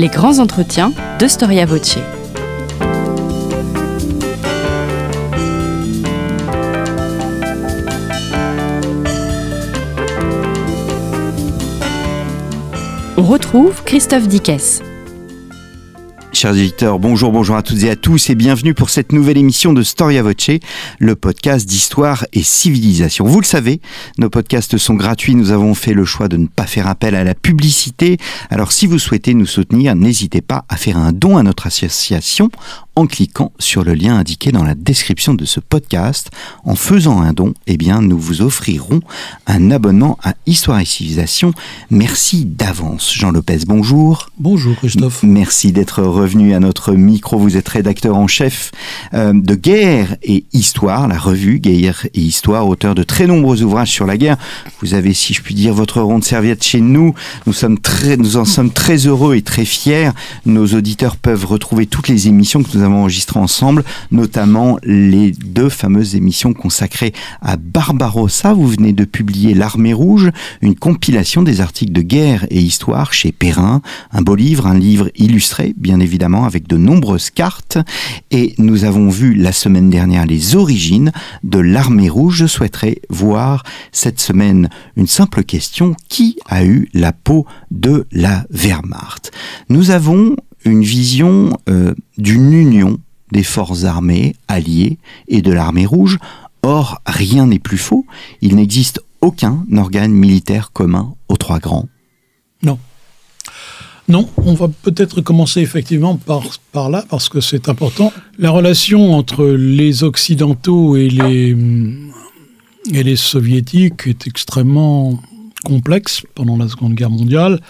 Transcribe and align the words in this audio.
Les 0.00 0.08
grands 0.08 0.38
entretiens 0.38 0.94
de 1.18 1.28
Storia 1.28 1.66
Voce. 1.66 1.98
On 13.18 13.22
retrouve 13.24 13.84
Christophe 13.84 14.26
Dickès. 14.26 14.80
Chers 16.40 16.56
éditeurs, 16.56 16.98
bonjour, 16.98 17.32
bonjour 17.32 17.54
à 17.54 17.62
toutes 17.62 17.82
et 17.82 17.90
à 17.90 17.96
tous 17.96 18.30
et 18.30 18.34
bienvenue 18.34 18.72
pour 18.72 18.88
cette 18.88 19.12
nouvelle 19.12 19.36
émission 19.36 19.74
de 19.74 19.82
Storia 19.82 20.22
Voce, 20.22 20.52
le 20.98 21.14
podcast 21.14 21.68
d'histoire 21.68 22.24
et 22.32 22.42
civilisation. 22.42 23.26
Vous 23.26 23.42
le 23.42 23.46
savez, 23.46 23.82
nos 24.16 24.30
podcasts 24.30 24.78
sont 24.78 24.94
gratuits, 24.94 25.34
nous 25.34 25.50
avons 25.50 25.74
fait 25.74 25.92
le 25.92 26.06
choix 26.06 26.28
de 26.28 26.38
ne 26.38 26.46
pas 26.46 26.64
faire 26.64 26.86
appel 26.86 27.14
à 27.14 27.24
la 27.24 27.34
publicité. 27.34 28.16
Alors 28.48 28.72
si 28.72 28.86
vous 28.86 28.98
souhaitez 28.98 29.34
nous 29.34 29.44
soutenir, 29.44 29.94
n'hésitez 29.94 30.40
pas 30.40 30.64
à 30.70 30.78
faire 30.78 30.96
un 30.96 31.12
don 31.12 31.36
à 31.36 31.42
notre 31.42 31.66
association 31.66 32.48
en 33.00 33.06
cliquant 33.06 33.50
sur 33.58 33.82
le 33.82 33.94
lien 33.94 34.18
indiqué 34.18 34.52
dans 34.52 34.62
la 34.62 34.74
description 34.74 35.32
de 35.32 35.46
ce 35.46 35.58
podcast. 35.58 36.30
En 36.64 36.74
faisant 36.74 37.22
un 37.22 37.32
don, 37.32 37.54
eh 37.66 37.78
bien, 37.78 38.02
nous 38.02 38.18
vous 38.18 38.42
offrirons 38.42 39.00
un 39.46 39.70
abonnement 39.70 40.18
à 40.22 40.34
Histoire 40.44 40.80
et 40.80 40.84
Civilisation. 40.84 41.54
Merci 41.90 42.44
d'avance. 42.44 43.14
Jean 43.14 43.30
Lopez, 43.30 43.60
bonjour. 43.66 44.28
Bonjour 44.38 44.76
Christophe. 44.76 45.22
Merci 45.22 45.72
d'être 45.72 46.02
revenu 46.02 46.52
à 46.52 46.60
notre 46.60 46.92
micro. 46.92 47.38
Vous 47.38 47.56
êtes 47.56 47.68
rédacteur 47.68 48.18
en 48.18 48.26
chef 48.26 48.70
euh, 49.14 49.32
de 49.34 49.54
Guerre 49.54 50.16
et 50.22 50.44
Histoire, 50.52 51.08
la 51.08 51.18
revue 51.18 51.58
Guerre 51.58 52.06
et 52.12 52.20
Histoire, 52.20 52.68
auteur 52.68 52.94
de 52.94 53.02
très 53.02 53.26
nombreux 53.26 53.62
ouvrages 53.62 53.90
sur 53.90 54.04
la 54.04 54.18
guerre. 54.18 54.36
Vous 54.82 54.92
avez, 54.92 55.14
si 55.14 55.32
je 55.32 55.40
puis 55.40 55.54
dire, 55.54 55.72
votre 55.72 56.02
ronde 56.02 56.24
serviette 56.24 56.62
chez 56.62 56.82
nous. 56.82 57.14
Nous 57.46 57.54
sommes 57.54 57.78
très, 57.78 58.18
nous 58.18 58.36
en 58.36 58.44
sommes 58.44 58.70
très 58.70 59.06
heureux 59.06 59.36
et 59.36 59.42
très 59.42 59.64
fiers. 59.64 60.10
Nos 60.44 60.66
auditeurs 60.66 61.16
peuvent 61.16 61.46
retrouver 61.46 61.86
toutes 61.86 62.08
les 62.08 62.28
émissions 62.28 62.62
que 62.62 62.76
nous 62.76 62.84
avons 62.84 62.89
enregistrées 62.94 63.40
ensemble, 63.40 63.84
notamment 64.10 64.78
les 64.82 65.32
deux 65.32 65.68
fameuses 65.68 66.16
émissions 66.16 66.52
consacrées 66.52 67.12
à 67.40 67.56
Barbarossa. 67.56 68.52
Vous 68.52 68.68
venez 68.68 68.92
de 68.92 69.04
publier 69.04 69.54
L'Armée 69.54 69.92
Rouge, 69.92 70.30
une 70.62 70.74
compilation 70.74 71.42
des 71.42 71.60
articles 71.60 71.92
de 71.92 72.02
guerre 72.02 72.46
et 72.50 72.60
histoire 72.60 73.12
chez 73.12 73.32
Perrin, 73.32 73.82
un 74.12 74.22
beau 74.22 74.34
livre, 74.34 74.66
un 74.66 74.78
livre 74.78 75.10
illustré, 75.16 75.74
bien 75.76 76.00
évidemment, 76.00 76.44
avec 76.44 76.66
de 76.66 76.76
nombreuses 76.76 77.30
cartes. 77.30 77.78
Et 78.30 78.54
nous 78.58 78.84
avons 78.84 79.08
vu 79.08 79.34
la 79.34 79.52
semaine 79.52 79.90
dernière 79.90 80.26
les 80.26 80.56
origines 80.56 81.12
de 81.44 81.58
l'Armée 81.58 82.08
Rouge. 82.08 82.36
Je 82.36 82.46
souhaiterais 82.46 83.00
voir 83.08 83.62
cette 83.92 84.20
semaine 84.20 84.68
une 84.96 85.06
simple 85.06 85.44
question. 85.44 85.94
Qui 86.08 86.36
a 86.46 86.64
eu 86.64 86.88
la 86.94 87.12
peau 87.12 87.46
de 87.70 88.06
la 88.12 88.44
Wehrmacht? 88.50 89.30
Nous 89.68 89.90
avons 89.90 90.36
une 90.64 90.82
vision 90.82 91.58
euh, 91.68 91.94
d'une 92.18 92.52
union 92.52 92.98
des 93.32 93.42
forces 93.42 93.84
armées 93.84 94.34
alliées 94.48 94.98
et 95.28 95.42
de 95.42 95.52
l'armée 95.52 95.86
rouge. 95.86 96.18
Or, 96.62 97.00
rien 97.06 97.46
n'est 97.46 97.58
plus 97.58 97.78
faux. 97.78 98.06
Il 98.42 98.56
n'existe 98.56 99.00
aucun 99.20 99.64
organe 99.76 100.12
militaire 100.12 100.72
commun 100.72 101.14
aux 101.28 101.36
trois 101.36 101.58
grands. 101.58 101.88
Non. 102.62 102.78
Non, 104.08 104.28
on 104.38 104.54
va 104.54 104.66
peut-être 104.68 105.20
commencer 105.20 105.60
effectivement 105.60 106.16
par, 106.72 106.90
là, 106.90 107.04
parce 107.08 107.28
que 107.28 107.40
c'est 107.40 107.68
important. 107.68 108.12
La 108.38 108.50
relation 108.50 109.14
entre 109.14 109.46
les 109.46 110.02
Occidentaux 110.02 110.96
et 110.96 111.08
les, 111.08 111.56
et 112.92 113.02
les 113.04 113.16
Soviétiques 113.16 114.08
est 114.08 114.26
extrêmement 114.26 115.20
complexe 115.64 116.22
pendant 116.34 116.56
la 116.56 116.66
Seconde 116.68 116.94
Guerre 116.94 117.10
mondiale. 117.10 117.60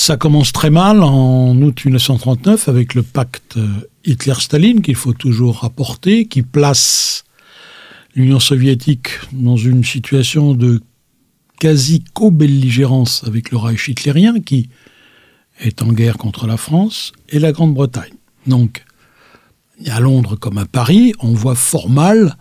Ça 0.00 0.16
commence 0.16 0.50
très 0.50 0.70
mal 0.70 1.02
en 1.02 1.54
août 1.60 1.84
1939 1.84 2.70
avec 2.70 2.94
le 2.94 3.02
pacte 3.02 3.58
Hitler-Staline 4.06 4.80
qu'il 4.80 4.94
faut 4.94 5.12
toujours 5.12 5.58
rapporter, 5.58 6.24
qui 6.24 6.40
place 6.40 7.24
l'Union 8.14 8.40
soviétique 8.40 9.10
dans 9.32 9.58
une 9.58 9.84
situation 9.84 10.54
de 10.54 10.80
quasi 11.58 12.02
co-belligérance 12.14 13.24
avec 13.26 13.50
le 13.50 13.58
Reich 13.58 13.88
hitlérien 13.88 14.40
qui 14.40 14.70
est 15.60 15.82
en 15.82 15.92
guerre 15.92 16.16
contre 16.16 16.46
la 16.46 16.56
France 16.56 17.12
et 17.28 17.38
la 17.38 17.52
Grande-Bretagne. 17.52 18.14
Donc, 18.46 18.86
à 19.86 20.00
Londres 20.00 20.34
comme 20.34 20.56
à 20.56 20.64
Paris, 20.64 21.12
on 21.20 21.34
voit 21.34 21.54
fort 21.54 21.90
mal 21.90 22.38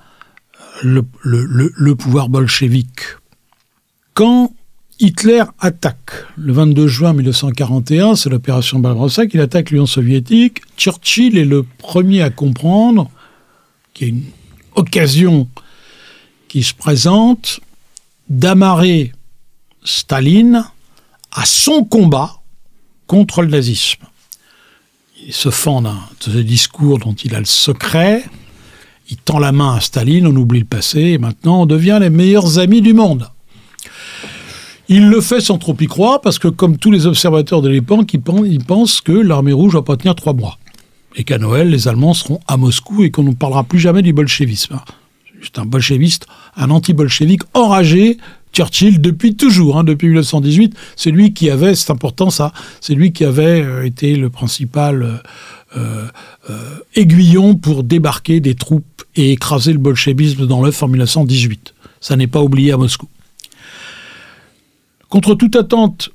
le, 0.81 1.03
le 1.23 1.95
pouvoir 1.95 2.29
bolchevique. 2.29 3.01
Quand 4.13 4.53
Hitler 5.01 5.43
attaque 5.59 6.11
le 6.35 6.51
22 6.51 6.87
juin 6.87 7.13
1941, 7.13 8.15
c'est 8.15 8.29
l'opération 8.29 8.79
Barbarossa, 8.79 9.27
qu'il 9.27 9.39
attaque 9.39 9.71
l'Union 9.71 9.85
soviétique. 9.85 10.61
Churchill 10.75 11.37
est 11.37 11.45
le 11.45 11.63
premier 11.63 12.21
à 12.21 12.29
comprendre 12.29 13.09
qu'il 13.93 14.07
y 14.07 14.11
a 14.11 14.13
une 14.13 14.23
occasion 14.75 15.47
qui 16.49 16.63
se 16.63 16.73
présente 16.73 17.61
d'amarrer 18.27 19.13
Staline 19.85 20.65
à 21.31 21.45
son 21.45 21.85
combat 21.85 22.41
contre 23.07 23.41
le 23.41 23.47
nazisme. 23.47 24.03
Il 25.25 25.33
se 25.33 25.49
fend 25.49 25.81
d'un 25.81 25.99
de 26.25 26.31
ce 26.31 26.37
discours 26.39 26.99
dont 26.99 27.13
il 27.13 27.35
a 27.35 27.39
le 27.39 27.45
secret. 27.45 28.25
Il 29.09 29.15
tend 29.15 29.39
la 29.39 29.53
main 29.53 29.75
à 29.75 29.79
Staline, 29.79 30.27
on 30.27 30.35
oublie 30.35 30.59
le 30.59 30.65
passé, 30.65 30.99
et 30.99 31.17
maintenant 31.17 31.61
on 31.61 31.65
devient 31.65 31.99
les 32.01 32.09
meilleurs 32.09 32.59
amis 32.59 32.81
du 32.81 32.93
monde. 32.93 33.29
Il 34.91 35.07
le 35.07 35.21
fait 35.21 35.39
sans 35.39 35.59
trop 35.59 35.75
y 35.79 35.85
croire, 35.85 36.19
parce 36.19 36.39
que 36.39 36.47
comme 36.47 36.77
tous 36.77 36.89
les 36.89 37.05
observateurs 37.05 37.61
de 37.61 37.69
l'époque, 37.69 38.11
ils 38.11 38.63
pensent 38.63 39.01
que 39.01 39.11
l'armée 39.11 39.53
rouge 39.53 39.75
va 39.75 39.83
pas 39.83 39.95
tenir 39.95 40.15
trois 40.15 40.33
mois. 40.33 40.57
Et 41.15 41.23
qu'à 41.23 41.37
Noël, 41.37 41.69
les 41.69 41.87
Allemands 41.87 42.15
seront 42.15 42.39
à 42.47 42.57
Moscou 42.57 43.03
et 43.03 43.11
qu'on 43.11 43.21
ne 43.21 43.35
parlera 43.35 43.63
plus 43.63 43.77
jamais 43.77 44.01
du 44.01 44.13
bolchevisme. 44.13 44.79
C'est 45.43 45.59
un 45.59 45.65
bolcheviste, 45.65 46.25
un 46.57 46.71
anti-bolchevique 46.71 47.43
enragé, 47.53 48.17
Churchill 48.51 48.99
depuis 48.99 49.35
toujours, 49.35 49.77
hein, 49.77 49.83
depuis 49.83 50.07
1918, 50.07 50.75
c'est 50.95 51.11
lui 51.11 51.33
qui 51.33 51.51
avait, 51.51 51.75
c'est 51.75 51.91
important 51.91 52.31
ça, 52.31 52.51
c'est 52.81 52.95
lui 52.95 53.13
qui 53.13 53.23
avait 53.23 53.61
euh, 53.61 53.85
été 53.85 54.15
le 54.15 54.31
principal 54.31 55.21
euh, 55.77 56.07
euh, 56.49 56.79
aiguillon 56.95 57.53
pour 57.53 57.83
débarquer 57.83 58.39
des 58.39 58.55
troupes 58.55 59.03
et 59.15 59.33
écraser 59.33 59.71
le 59.71 59.77
bolchevisme 59.77 60.47
dans 60.47 60.63
l'œuf 60.63 60.81
en 60.81 60.87
1918. 60.87 61.75
Ça 62.01 62.15
n'est 62.15 62.27
pas 62.27 62.41
oublié 62.41 62.71
à 62.71 62.77
Moscou. 62.77 63.07
Contre 65.09 65.33
toute 65.33 65.55
attente, 65.55 66.11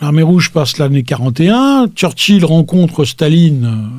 l'armée 0.00 0.22
rouge 0.22 0.50
passe 0.50 0.78
l'année 0.78 1.02
41. 1.02 1.88
Churchill 1.94 2.46
rencontre 2.46 3.04
Staline 3.04 3.90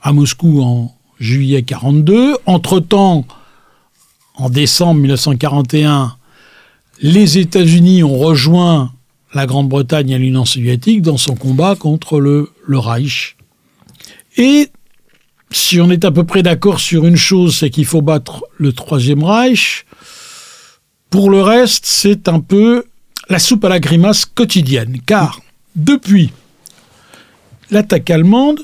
à 0.00 0.14
Moscou 0.14 0.62
en 0.62 0.94
juillet 1.20 1.62
42. 1.62 2.36
Entre-temps, 2.46 3.26
en 4.36 4.48
décembre 4.48 5.00
1941, 5.00 6.16
les 7.02 7.36
États-Unis 7.36 8.02
ont 8.04 8.16
rejoint 8.16 8.90
la 9.34 9.44
Grande-Bretagne 9.44 10.08
et 10.08 10.18
l'Union 10.18 10.46
soviétique 10.46 11.02
dans 11.02 11.18
son 11.18 11.34
combat 11.34 11.76
contre 11.76 12.20
le, 12.20 12.50
le 12.66 12.78
Reich. 12.78 13.36
Et 14.38 14.70
si 15.50 15.78
on 15.78 15.90
est 15.90 16.06
à 16.06 16.10
peu 16.10 16.24
près 16.24 16.42
d'accord 16.42 16.80
sur 16.80 17.04
une 17.04 17.16
chose, 17.16 17.54
c'est 17.58 17.68
qu'il 17.68 17.84
faut 17.84 18.00
battre 18.00 18.44
le 18.56 18.72
Troisième 18.72 19.24
Reich, 19.24 19.84
pour 21.10 21.30
le 21.30 21.40
reste, 21.40 21.86
c'est 21.86 22.28
un 22.28 22.40
peu 22.40 22.84
la 23.28 23.38
soupe 23.38 23.64
à 23.64 23.68
la 23.68 23.80
grimace 23.80 24.24
quotidienne, 24.24 25.00
car 25.04 25.40
depuis 25.76 26.32
l'attaque 27.70 28.10
allemande, 28.10 28.60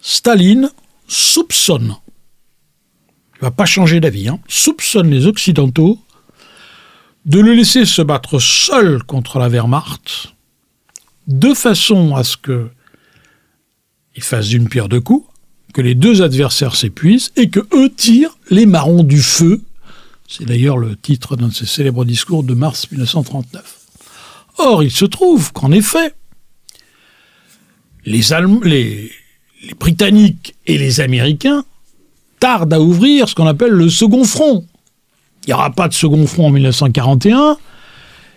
Staline 0.00 0.70
soupçonne, 1.06 1.96
il 3.36 3.42
va 3.42 3.50
pas 3.50 3.66
changer 3.66 4.00
d'avis, 4.00 4.28
hein, 4.28 4.40
soupçonne 4.48 5.10
les 5.10 5.26
Occidentaux 5.26 5.98
de 7.24 7.38
le 7.38 7.54
laisser 7.54 7.84
se 7.84 8.02
battre 8.02 8.38
seul 8.40 9.02
contre 9.04 9.38
la 9.38 9.48
Wehrmacht, 9.48 10.34
de 11.28 11.54
façon 11.54 12.16
à 12.16 12.24
ce 12.24 12.36
que 12.36 12.68
il 14.14 14.22
fasse 14.22 14.48
d'une 14.48 14.68
pierre 14.68 14.88
deux 14.88 15.00
coups, 15.00 15.26
que 15.72 15.80
les 15.80 15.94
deux 15.94 16.20
adversaires 16.20 16.76
s'épuisent 16.76 17.32
et 17.36 17.48
que 17.48 17.60
eux 17.74 17.90
tirent 17.90 18.36
les 18.50 18.66
marrons 18.66 19.04
du 19.04 19.22
feu 19.22 19.62
c'est 20.28 20.44
d'ailleurs 20.44 20.78
le 20.78 20.96
titre 20.96 21.36
d'un 21.36 21.48
de 21.48 21.54
ses 21.54 21.66
célèbres 21.66 22.04
discours 22.04 22.42
de 22.42 22.54
mars 22.54 22.90
1939. 22.90 23.80
Or, 24.58 24.82
il 24.82 24.90
se 24.90 25.04
trouve 25.04 25.52
qu'en 25.52 25.72
effet, 25.72 26.14
les, 28.04 29.10
Britanniques 29.78 30.54
et 30.66 30.78
les 30.78 31.00
Américains 31.00 31.64
tardent 32.40 32.74
à 32.74 32.80
ouvrir 32.80 33.28
ce 33.28 33.34
qu'on 33.34 33.46
appelle 33.46 33.72
le 33.72 33.88
second 33.88 34.24
front. 34.24 34.66
Il 35.44 35.48
n'y 35.48 35.54
aura 35.54 35.70
pas 35.70 35.88
de 35.88 35.94
second 35.94 36.26
front 36.26 36.48
en 36.48 36.50
1941. 36.50 37.56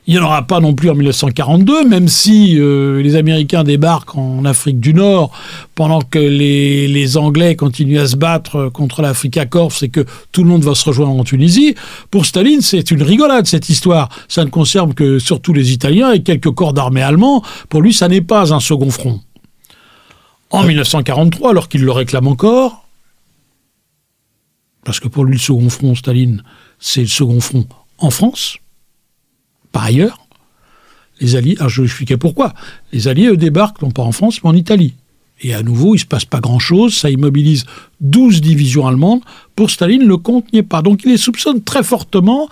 Il 0.07 0.13
n'y 0.13 0.19
en 0.19 0.25
aura 0.25 0.43
pas 0.43 0.59
non 0.59 0.75
plus 0.75 0.91
en 0.91 0.93
1942, 0.93 1.87
même 1.87 2.07
si 2.07 2.59
euh, 2.59 3.01
les 3.01 3.15
Américains 3.15 3.63
débarquent 3.63 4.15
en 4.15 4.45
Afrique 4.45 4.79
du 4.79 4.93
Nord 4.93 5.31
pendant 5.73 5.99
que 5.99 6.19
les, 6.19 6.87
les 6.87 7.17
Anglais 7.17 7.55
continuent 7.55 7.99
à 7.99 8.07
se 8.07 8.15
battre 8.15 8.69
contre 8.69 9.01
l'Afrique 9.01 9.39
Corps 9.49 9.73
et 9.81 9.89
que 9.89 10.05
tout 10.31 10.43
le 10.43 10.49
monde 10.49 10.63
va 10.63 10.75
se 10.75 10.85
rejoindre 10.85 11.19
en 11.19 11.23
Tunisie. 11.23 11.73
Pour 12.11 12.27
Staline, 12.27 12.61
c'est 12.61 12.91
une 12.91 13.01
rigolade 13.01 13.47
cette 13.47 13.69
histoire. 13.69 14.09
Ça 14.27 14.45
ne 14.45 14.49
concerne 14.51 14.93
que 14.93 15.17
surtout 15.17 15.53
les 15.53 15.71
Italiens 15.71 16.11
et 16.11 16.21
quelques 16.21 16.51
corps 16.51 16.73
d'armée 16.73 17.01
allemands. 17.01 17.43
Pour 17.69 17.81
lui, 17.81 17.91
ça 17.91 18.07
n'est 18.07 18.21
pas 18.21 18.53
un 18.53 18.59
second 18.59 18.91
front. 18.91 19.21
En 20.51 20.63
1943, 20.63 21.49
alors 21.49 21.67
qu'il 21.67 21.83
le 21.83 21.91
réclame 21.91 22.27
encore, 22.27 22.85
parce 24.83 24.99
que 24.99 25.07
pour 25.07 25.25
lui, 25.25 25.33
le 25.33 25.39
second 25.39 25.69
front, 25.69 25.95
Staline, 25.95 26.43
c'est 26.79 27.01
le 27.01 27.07
second 27.07 27.41
front 27.41 27.65
en 27.97 28.11
France, 28.11 28.57
par 29.75 29.83
ailleurs, 29.83 30.19
les 31.19 31.35
Alliés, 31.35 31.57
alors 31.59 31.67
je 31.67 31.81
vais 31.81 31.87
expliquer 31.87 32.15
pourquoi, 32.15 32.53
les 32.93 33.09
Alliés, 33.09 33.27
eux, 33.27 33.35
débarquent 33.35 33.81
non 33.81 33.91
pas 33.91 34.03
en 34.03 34.13
France, 34.13 34.41
mais 34.41 34.49
en 34.49 34.55
Italie. 34.55 34.93
Et 35.41 35.53
à 35.53 35.63
nouveau, 35.63 35.95
il 35.95 35.97
ne 35.97 36.01
se 36.01 36.05
passe 36.05 36.23
pas 36.23 36.39
grand-chose, 36.39 36.95
ça 36.95 37.09
immobilise 37.09 37.65
12 37.99 38.39
divisions 38.39 38.87
allemandes. 38.87 39.19
Pour 39.53 39.69
Staline, 39.69 40.05
le 40.05 40.15
compte 40.15 40.45
n'y 40.53 40.59
est 40.59 40.63
pas. 40.63 40.81
Donc 40.81 41.01
il 41.03 41.11
les 41.11 41.17
soupçonne 41.17 41.61
très 41.61 41.83
fortement. 41.83 42.47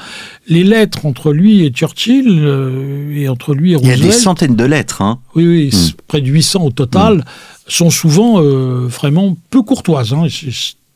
Les 0.50 0.66
lettres 0.66 1.06
entre 1.06 1.32
lui 1.32 1.64
et 1.64 1.70
Churchill, 1.70 2.26
euh, 2.28 3.16
et 3.16 3.30
entre 3.30 3.54
lui 3.54 3.72
et 3.72 3.76
Roosevelt... 3.78 4.00
Il 4.00 4.04
y 4.04 4.10
a 4.10 4.12
des 4.12 4.18
centaines 4.18 4.58
de 4.58 4.66
lettres. 4.66 5.02
Hein. 5.02 5.20
Oui, 5.34 5.48
oui, 5.48 5.70
hmm. 5.70 5.94
près 6.10 6.20
de 6.20 6.28
800 6.28 6.62
au 6.62 6.72
total, 6.72 7.20
hmm. 7.20 7.24
sont 7.70 7.90
souvent 7.90 8.42
euh, 8.42 8.86
vraiment 8.88 9.38
peu 9.50 9.62
courtoises. 9.62 10.12
Hein. 10.12 10.28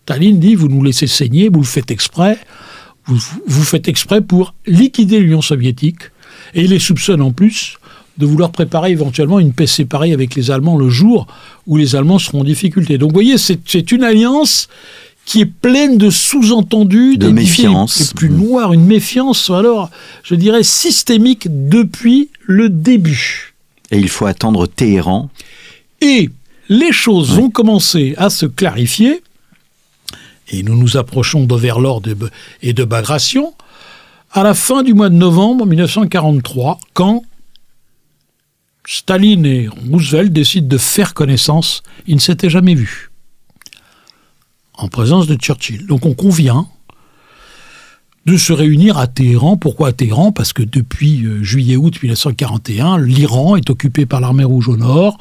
Staline 0.03 0.41
dit, 0.41 0.56
vous 0.56 0.68
nous 0.68 0.83
laissez 0.83 1.07
saigner, 1.07 1.47
vous 1.47 1.62
le 1.62 1.65
faites 1.65 1.89
exprès, 1.89 2.38
vous, 3.06 3.18
vous 3.47 3.63
faites 3.63 3.88
exprès 3.88 4.19
pour 4.19 4.56
liquider 4.65 5.21
l'Union 5.21 5.41
soviétique 5.41 6.00
et 6.53 6.63
il 6.63 6.71
les 6.71 6.79
soupçonne 6.79 7.21
en 7.21 7.31
plus 7.31 7.77
de 8.17 8.25
vouloir 8.25 8.51
préparer 8.51 8.91
éventuellement 8.91 9.39
une 9.39 9.53
paix 9.53 9.67
séparée 9.67 10.11
avec 10.11 10.35
les 10.35 10.49
Allemands 10.49 10.77
le 10.77 10.89
jour 10.89 11.27
où 11.67 11.77
les 11.77 11.95
Allemands 11.95 12.19
seront 12.19 12.41
en 12.41 12.44
difficulté. 12.44 12.97
Donc 12.97 13.11
vous 13.11 13.15
voyez, 13.15 13.38
c'est 13.38 13.91
une 13.91 14.03
alliance 14.03 14.67
qui 15.25 15.41
est 15.41 15.45
pleine 15.45 15.97
de 15.97 16.09
sous-entendus, 16.09 17.17
de 17.17 17.27
méfiance. 17.27 18.13
plus 18.15 18.29
noir, 18.29 18.71
une 18.71 18.85
méfiance, 18.85 19.49
alors, 19.49 19.91
je 20.23 20.35
dirais, 20.35 20.63
systémique 20.63 21.47
depuis 21.49 22.29
le 22.45 22.69
début. 22.69 23.53
Et 23.91 23.97
il 23.97 24.07
faut 24.07 24.25
attendre 24.25 24.67
Téhéran. 24.67 25.29
Et 25.99 26.29
les 26.69 26.94
choses 26.94 27.31
vont 27.31 27.49
commencer 27.49 28.15
à 28.17 28.29
se 28.29 28.45
clarifier, 28.45 29.21
et 30.49 30.63
nous 30.63 30.77
nous 30.77 30.95
approchons 30.95 31.44
d'Overlord 31.44 32.01
et 32.61 32.71
de 32.71 32.83
Bagration, 32.85 33.53
à 34.31 34.44
la 34.44 34.53
fin 34.53 34.83
du 34.83 34.94
mois 34.94 35.09
de 35.09 35.15
novembre 35.15 35.65
1943, 35.65 36.79
quand 36.94 37.24
Staline 38.85 39.45
et 39.45 39.68
Roosevelt 39.68 40.31
décident 40.31 40.68
de 40.68 40.77
faire 40.77 41.13
connaissance, 41.13 41.83
ils 42.07 42.15
ne 42.15 42.21
s'étaient 42.21 42.50
jamais 42.50 42.74
vus, 42.74 43.12
en 44.75 44.88
présence 44.88 45.27
de 45.27 45.35
Churchill. 45.35 45.85
Donc 45.88 46.06
on 46.06 46.13
convient 46.13 46.68
de 48.25 48.38
se 48.38 48.53
réunir 48.53 48.97
à 48.97 49.07
Téhéran. 49.07 49.56
Pourquoi 49.57 49.89
à 49.89 49.91
Téhéran? 49.94 50.31
Parce 50.31 50.51
que 50.51 50.63
depuis 50.63 51.25
euh, 51.25 51.44
juillet-août 51.44 52.01
1941, 52.01 53.00
l'Iran 53.00 53.56
est 53.56 53.69
occupé 53.69 54.06
par 54.06 54.19
l'armée 54.19 54.44
rouge 54.44 54.68
au 54.68 54.75
nord, 54.75 55.18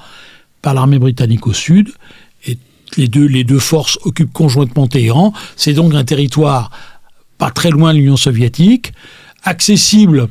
par 0.61 0.75
l'armée 0.75 0.99
britannique 0.99 1.47
au 1.47 1.53
sud, 1.53 1.91
et 2.47 2.59
les 2.97 3.07
deux, 3.07 3.27
les 3.27 3.45
deux 3.45 3.61
forces 3.61 3.99
occupent 4.05 4.33
conjointement 4.33 4.89
Téhéran. 4.89 5.33
C'est 5.55 5.73
donc 5.73 5.95
un 5.95 6.05
territoire 6.05 6.71
pas 7.39 7.51
très 7.51 7.71
loin 7.71 7.93
de 7.93 7.99
l'Union 7.99 8.17
soviétique, 8.17 8.93
accessible 9.43 10.29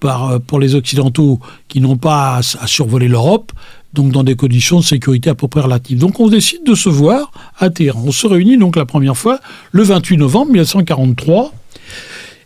par, 0.00 0.30
euh, 0.30 0.38
pour 0.38 0.60
les 0.60 0.74
Occidentaux 0.74 1.40
qui 1.68 1.80
n'ont 1.80 1.96
pas 1.96 2.40
à, 2.60 2.66
survoler 2.66 3.08
l'Europe, 3.08 3.52
donc 3.94 4.12
dans 4.12 4.24
des 4.24 4.36
conditions 4.36 4.80
de 4.80 4.84
sécurité 4.84 5.30
à 5.30 5.34
peu 5.34 5.48
près 5.48 5.60
relatives. 5.60 5.98
Donc 5.98 6.20
on 6.20 6.28
décide 6.28 6.64
de 6.64 6.74
se 6.74 6.88
voir 6.88 7.30
à 7.58 7.70
Téhéran. 7.70 8.02
On 8.06 8.12
se 8.12 8.26
réunit 8.26 8.58
donc 8.58 8.76
la 8.76 8.86
première 8.86 9.16
fois 9.16 9.40
le 9.72 9.82
28 9.82 10.18
novembre 10.18 10.52
1943. 10.52 11.52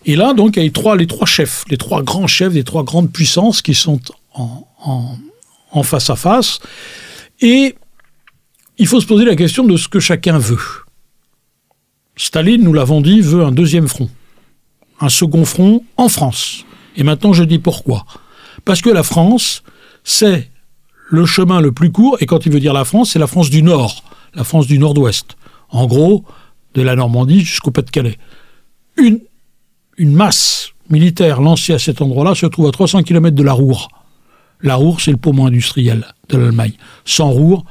Et 0.04 0.16
là, 0.16 0.34
donc, 0.34 0.56
il 0.56 0.58
y 0.58 0.62
a 0.62 0.64
les 0.64 0.72
trois, 0.72 0.96
les 0.96 1.06
trois 1.06 1.26
chefs, 1.26 1.64
les 1.68 1.76
trois 1.76 2.02
grands 2.02 2.26
chefs 2.26 2.52
des 2.52 2.64
trois 2.64 2.82
grandes 2.82 3.12
puissances 3.12 3.62
qui 3.62 3.74
sont 3.74 4.00
en, 4.34 4.66
en, 4.84 5.16
en 5.70 5.82
face 5.84 6.10
à 6.10 6.16
face. 6.16 6.58
Et 7.40 7.76
il 8.78 8.86
faut 8.86 9.00
se 9.00 9.06
poser 9.06 9.24
la 9.24 9.36
question 9.36 9.64
de 9.64 9.76
ce 9.76 9.88
que 9.88 10.00
chacun 10.00 10.38
veut. 10.38 10.58
Staline, 12.22 12.62
nous 12.62 12.72
l'avons 12.72 13.00
dit, 13.00 13.20
veut 13.20 13.42
un 13.42 13.50
deuxième 13.50 13.88
front, 13.88 14.08
un 15.00 15.08
second 15.08 15.44
front 15.44 15.82
en 15.96 16.08
France. 16.08 16.64
Et 16.94 17.02
maintenant, 17.02 17.32
je 17.32 17.42
dis 17.42 17.58
pourquoi. 17.58 18.04
Parce 18.64 18.80
que 18.80 18.90
la 18.90 19.02
France, 19.02 19.64
c'est 20.04 20.48
le 21.10 21.26
chemin 21.26 21.60
le 21.60 21.72
plus 21.72 21.90
court, 21.90 22.18
et 22.20 22.26
quand 22.26 22.46
il 22.46 22.52
veut 22.52 22.60
dire 22.60 22.74
la 22.74 22.84
France, 22.84 23.10
c'est 23.10 23.18
la 23.18 23.26
France 23.26 23.50
du 23.50 23.64
Nord, 23.64 24.04
la 24.34 24.44
France 24.44 24.68
du 24.68 24.78
Nord-Ouest. 24.78 25.36
En 25.70 25.88
gros, 25.88 26.24
de 26.74 26.82
la 26.82 26.94
Normandie 26.94 27.40
jusqu'au 27.40 27.72
Pas-de-Calais. 27.72 28.18
Une, 28.96 29.18
masse 29.98 30.68
militaire 30.90 31.40
lancée 31.40 31.72
à 31.72 31.80
cet 31.80 32.02
endroit-là 32.02 32.36
se 32.36 32.46
trouve 32.46 32.68
à 32.68 32.70
300 32.70 33.02
km 33.02 33.34
de 33.34 33.42
la 33.42 33.52
Roure. 33.52 33.88
La 34.60 34.76
Roure, 34.76 35.00
c'est 35.00 35.10
le 35.10 35.16
poumon 35.16 35.46
industriel 35.46 36.06
de 36.28 36.38
l'Allemagne. 36.38 36.74
Sans 37.04 37.30
Roure, 37.30 37.64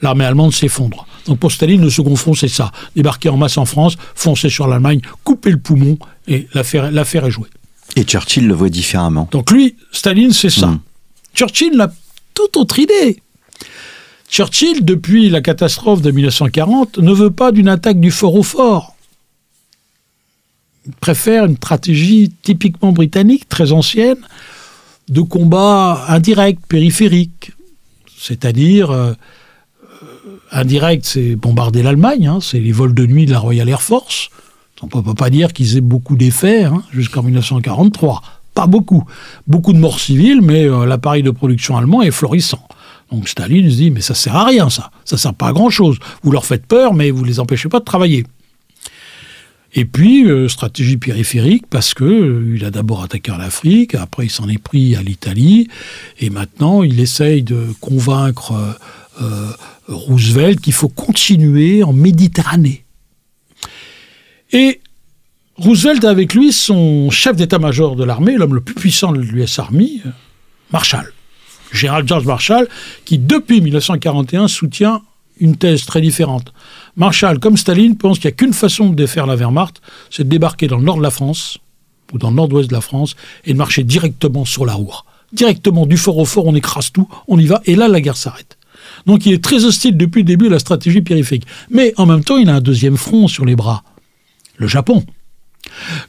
l'armée 0.00 0.24
allemande 0.24 0.52
s'effondre. 0.52 1.06
Donc 1.26 1.38
pour 1.38 1.52
Staline, 1.52 1.82
le 1.82 1.90
second 1.90 2.16
front, 2.16 2.34
c'est 2.34 2.48
ça. 2.48 2.72
Débarquer 2.96 3.28
en 3.28 3.36
masse 3.36 3.58
en 3.58 3.64
France, 3.64 3.96
foncer 4.14 4.48
sur 4.48 4.66
l'Allemagne, 4.66 5.00
couper 5.24 5.50
le 5.50 5.58
poumon, 5.58 5.98
et 6.28 6.48
l'affaire 6.54 7.24
est 7.26 7.30
jouée. 7.30 7.48
Et 7.96 8.04
Churchill 8.04 8.46
le 8.46 8.54
voit 8.54 8.70
différemment. 8.70 9.28
Donc 9.30 9.50
lui, 9.50 9.76
Staline, 9.92 10.32
c'est 10.32 10.50
ça. 10.50 10.68
Hmm. 10.68 10.80
Churchill 11.34 11.80
a 11.80 11.92
toute 12.34 12.56
autre 12.56 12.78
idée. 12.78 13.22
Churchill, 14.28 14.84
depuis 14.84 15.28
la 15.28 15.42
catastrophe 15.42 16.00
de 16.00 16.10
1940, 16.10 16.98
ne 16.98 17.12
veut 17.12 17.30
pas 17.30 17.52
d'une 17.52 17.68
attaque 17.68 18.00
du 18.00 18.10
fort 18.10 18.34
au 18.34 18.42
fort. 18.42 18.96
Il 20.86 20.92
préfère 20.92 21.44
une 21.44 21.56
stratégie 21.56 22.32
typiquement 22.42 22.92
britannique, 22.92 23.48
très 23.48 23.72
ancienne, 23.72 24.16
de 25.08 25.20
combat 25.20 26.06
indirect, 26.08 26.60
périphérique. 26.66 27.52
C'est-à-dire, 28.22 28.92
euh, 28.92 29.14
indirect, 30.52 31.04
c'est 31.04 31.34
bombarder 31.34 31.82
l'Allemagne, 31.82 32.28
hein, 32.28 32.38
c'est 32.40 32.60
les 32.60 32.70
vols 32.70 32.94
de 32.94 33.04
nuit 33.04 33.26
de 33.26 33.32
la 33.32 33.40
Royal 33.40 33.68
Air 33.68 33.82
Force. 33.82 34.28
On 34.80 34.98
ne 34.98 35.02
peut 35.02 35.14
pas 35.14 35.28
dire 35.28 35.52
qu'ils 35.52 35.76
aient 35.76 35.80
beaucoup 35.80 36.16
d'effets 36.16 36.64
hein, 36.64 36.84
jusqu'en 36.92 37.22
1943. 37.24 38.22
Pas 38.54 38.68
beaucoup. 38.68 39.04
Beaucoup 39.48 39.72
de 39.72 39.78
morts 39.78 39.98
civiles, 39.98 40.40
mais 40.40 40.64
euh, 40.64 40.86
l'appareil 40.86 41.24
de 41.24 41.30
production 41.30 41.76
allemand 41.76 42.02
est 42.02 42.12
florissant. 42.12 42.64
Donc 43.10 43.28
Staline 43.28 43.68
se 43.68 43.76
dit, 43.76 43.90
mais 43.90 44.00
ça 44.00 44.14
sert 44.14 44.36
à 44.36 44.44
rien, 44.44 44.70
ça. 44.70 44.90
Ça 45.04 45.16
sert 45.16 45.34
pas 45.34 45.48
à 45.48 45.52
grand-chose. 45.52 45.98
Vous 46.22 46.30
leur 46.30 46.44
faites 46.44 46.66
peur, 46.66 46.94
mais 46.94 47.10
vous 47.10 47.24
les 47.24 47.40
empêchez 47.40 47.68
pas 47.68 47.80
de 47.80 47.84
travailler. 47.84 48.24
Et 49.74 49.84
puis, 49.84 50.26
euh, 50.26 50.48
stratégie 50.48 50.98
périphérique, 50.98 51.66
parce 51.68 51.94
que 51.94 52.04
euh, 52.04 52.54
il 52.54 52.64
a 52.64 52.70
d'abord 52.70 53.02
attaqué 53.02 53.32
l'Afrique, 53.38 53.94
après 53.94 54.26
il 54.26 54.30
s'en 54.30 54.48
est 54.48 54.58
pris 54.58 54.96
à 54.96 55.02
l'Italie, 55.02 55.68
et 56.20 56.28
maintenant 56.30 56.82
il 56.82 57.00
essaye 57.00 57.42
de 57.42 57.68
convaincre 57.80 58.54
Roosevelt 59.88 60.60
qu'il 60.60 60.72
faut 60.72 60.88
continuer 60.88 61.82
en 61.82 61.92
Méditerranée. 61.92 62.84
Et 64.52 64.80
Roosevelt 65.56 66.04
a 66.04 66.10
avec 66.10 66.34
lui 66.34 66.52
son 66.52 67.10
chef 67.10 67.36
d'état-major 67.36 67.96
de 67.96 68.04
l'armée, 68.04 68.36
l'homme 68.36 68.54
le 68.54 68.60
plus 68.60 68.74
puissant 68.74 69.12
de 69.12 69.20
l'US 69.20 69.58
Army, 69.58 70.02
Marshall. 70.72 71.12
Général 71.72 72.06
George 72.06 72.26
Marshall, 72.26 72.68
qui 73.04 73.18
depuis 73.18 73.60
1941 73.60 74.48
soutient 74.48 75.02
une 75.38 75.56
thèse 75.56 75.86
très 75.86 76.00
différente. 76.00 76.52
Marshall, 76.96 77.38
comme 77.38 77.56
Staline, 77.56 77.96
pense 77.96 78.18
qu'il 78.18 78.28
n'y 78.28 78.34
a 78.34 78.36
qu'une 78.36 78.52
façon 78.52 78.90
de 78.90 78.94
défaire 78.94 79.26
la 79.26 79.36
Wehrmacht, 79.36 79.80
c'est 80.10 80.24
de 80.24 80.28
débarquer 80.28 80.66
dans 80.66 80.78
le 80.78 80.84
nord 80.84 80.98
de 80.98 81.02
la 81.02 81.10
France, 81.10 81.58
ou 82.12 82.18
dans 82.18 82.30
le 82.30 82.36
nord-ouest 82.36 82.68
de 82.68 82.74
la 82.74 82.80
France, 82.80 83.16
et 83.44 83.52
de 83.52 83.58
marcher 83.58 83.82
directement 83.82 84.44
sur 84.44 84.66
la 84.66 84.74
Roure. 84.74 85.06
Directement, 85.32 85.86
du 85.86 85.96
fort 85.96 86.18
au 86.18 86.26
fort, 86.26 86.46
on 86.46 86.54
écrase 86.54 86.92
tout, 86.92 87.08
on 87.28 87.38
y 87.38 87.46
va, 87.46 87.62
et 87.64 87.74
là, 87.74 87.88
la 87.88 88.00
guerre 88.00 88.18
s'arrête. 88.18 88.58
Donc 89.06 89.26
il 89.26 89.32
est 89.32 89.42
très 89.42 89.64
hostile 89.64 89.96
depuis 89.96 90.20
le 90.20 90.26
début 90.26 90.48
à 90.48 90.50
la 90.50 90.58
stratégie 90.58 91.00
périphérique. 91.00 91.46
Mais 91.70 91.94
en 91.96 92.04
même 92.04 92.24
temps, 92.24 92.36
il 92.36 92.50
a 92.50 92.56
un 92.56 92.60
deuxième 92.60 92.96
front 92.96 93.28
sur 93.28 93.44
les 93.44 93.56
bras 93.56 93.84
le 94.56 94.68
Japon. 94.68 95.04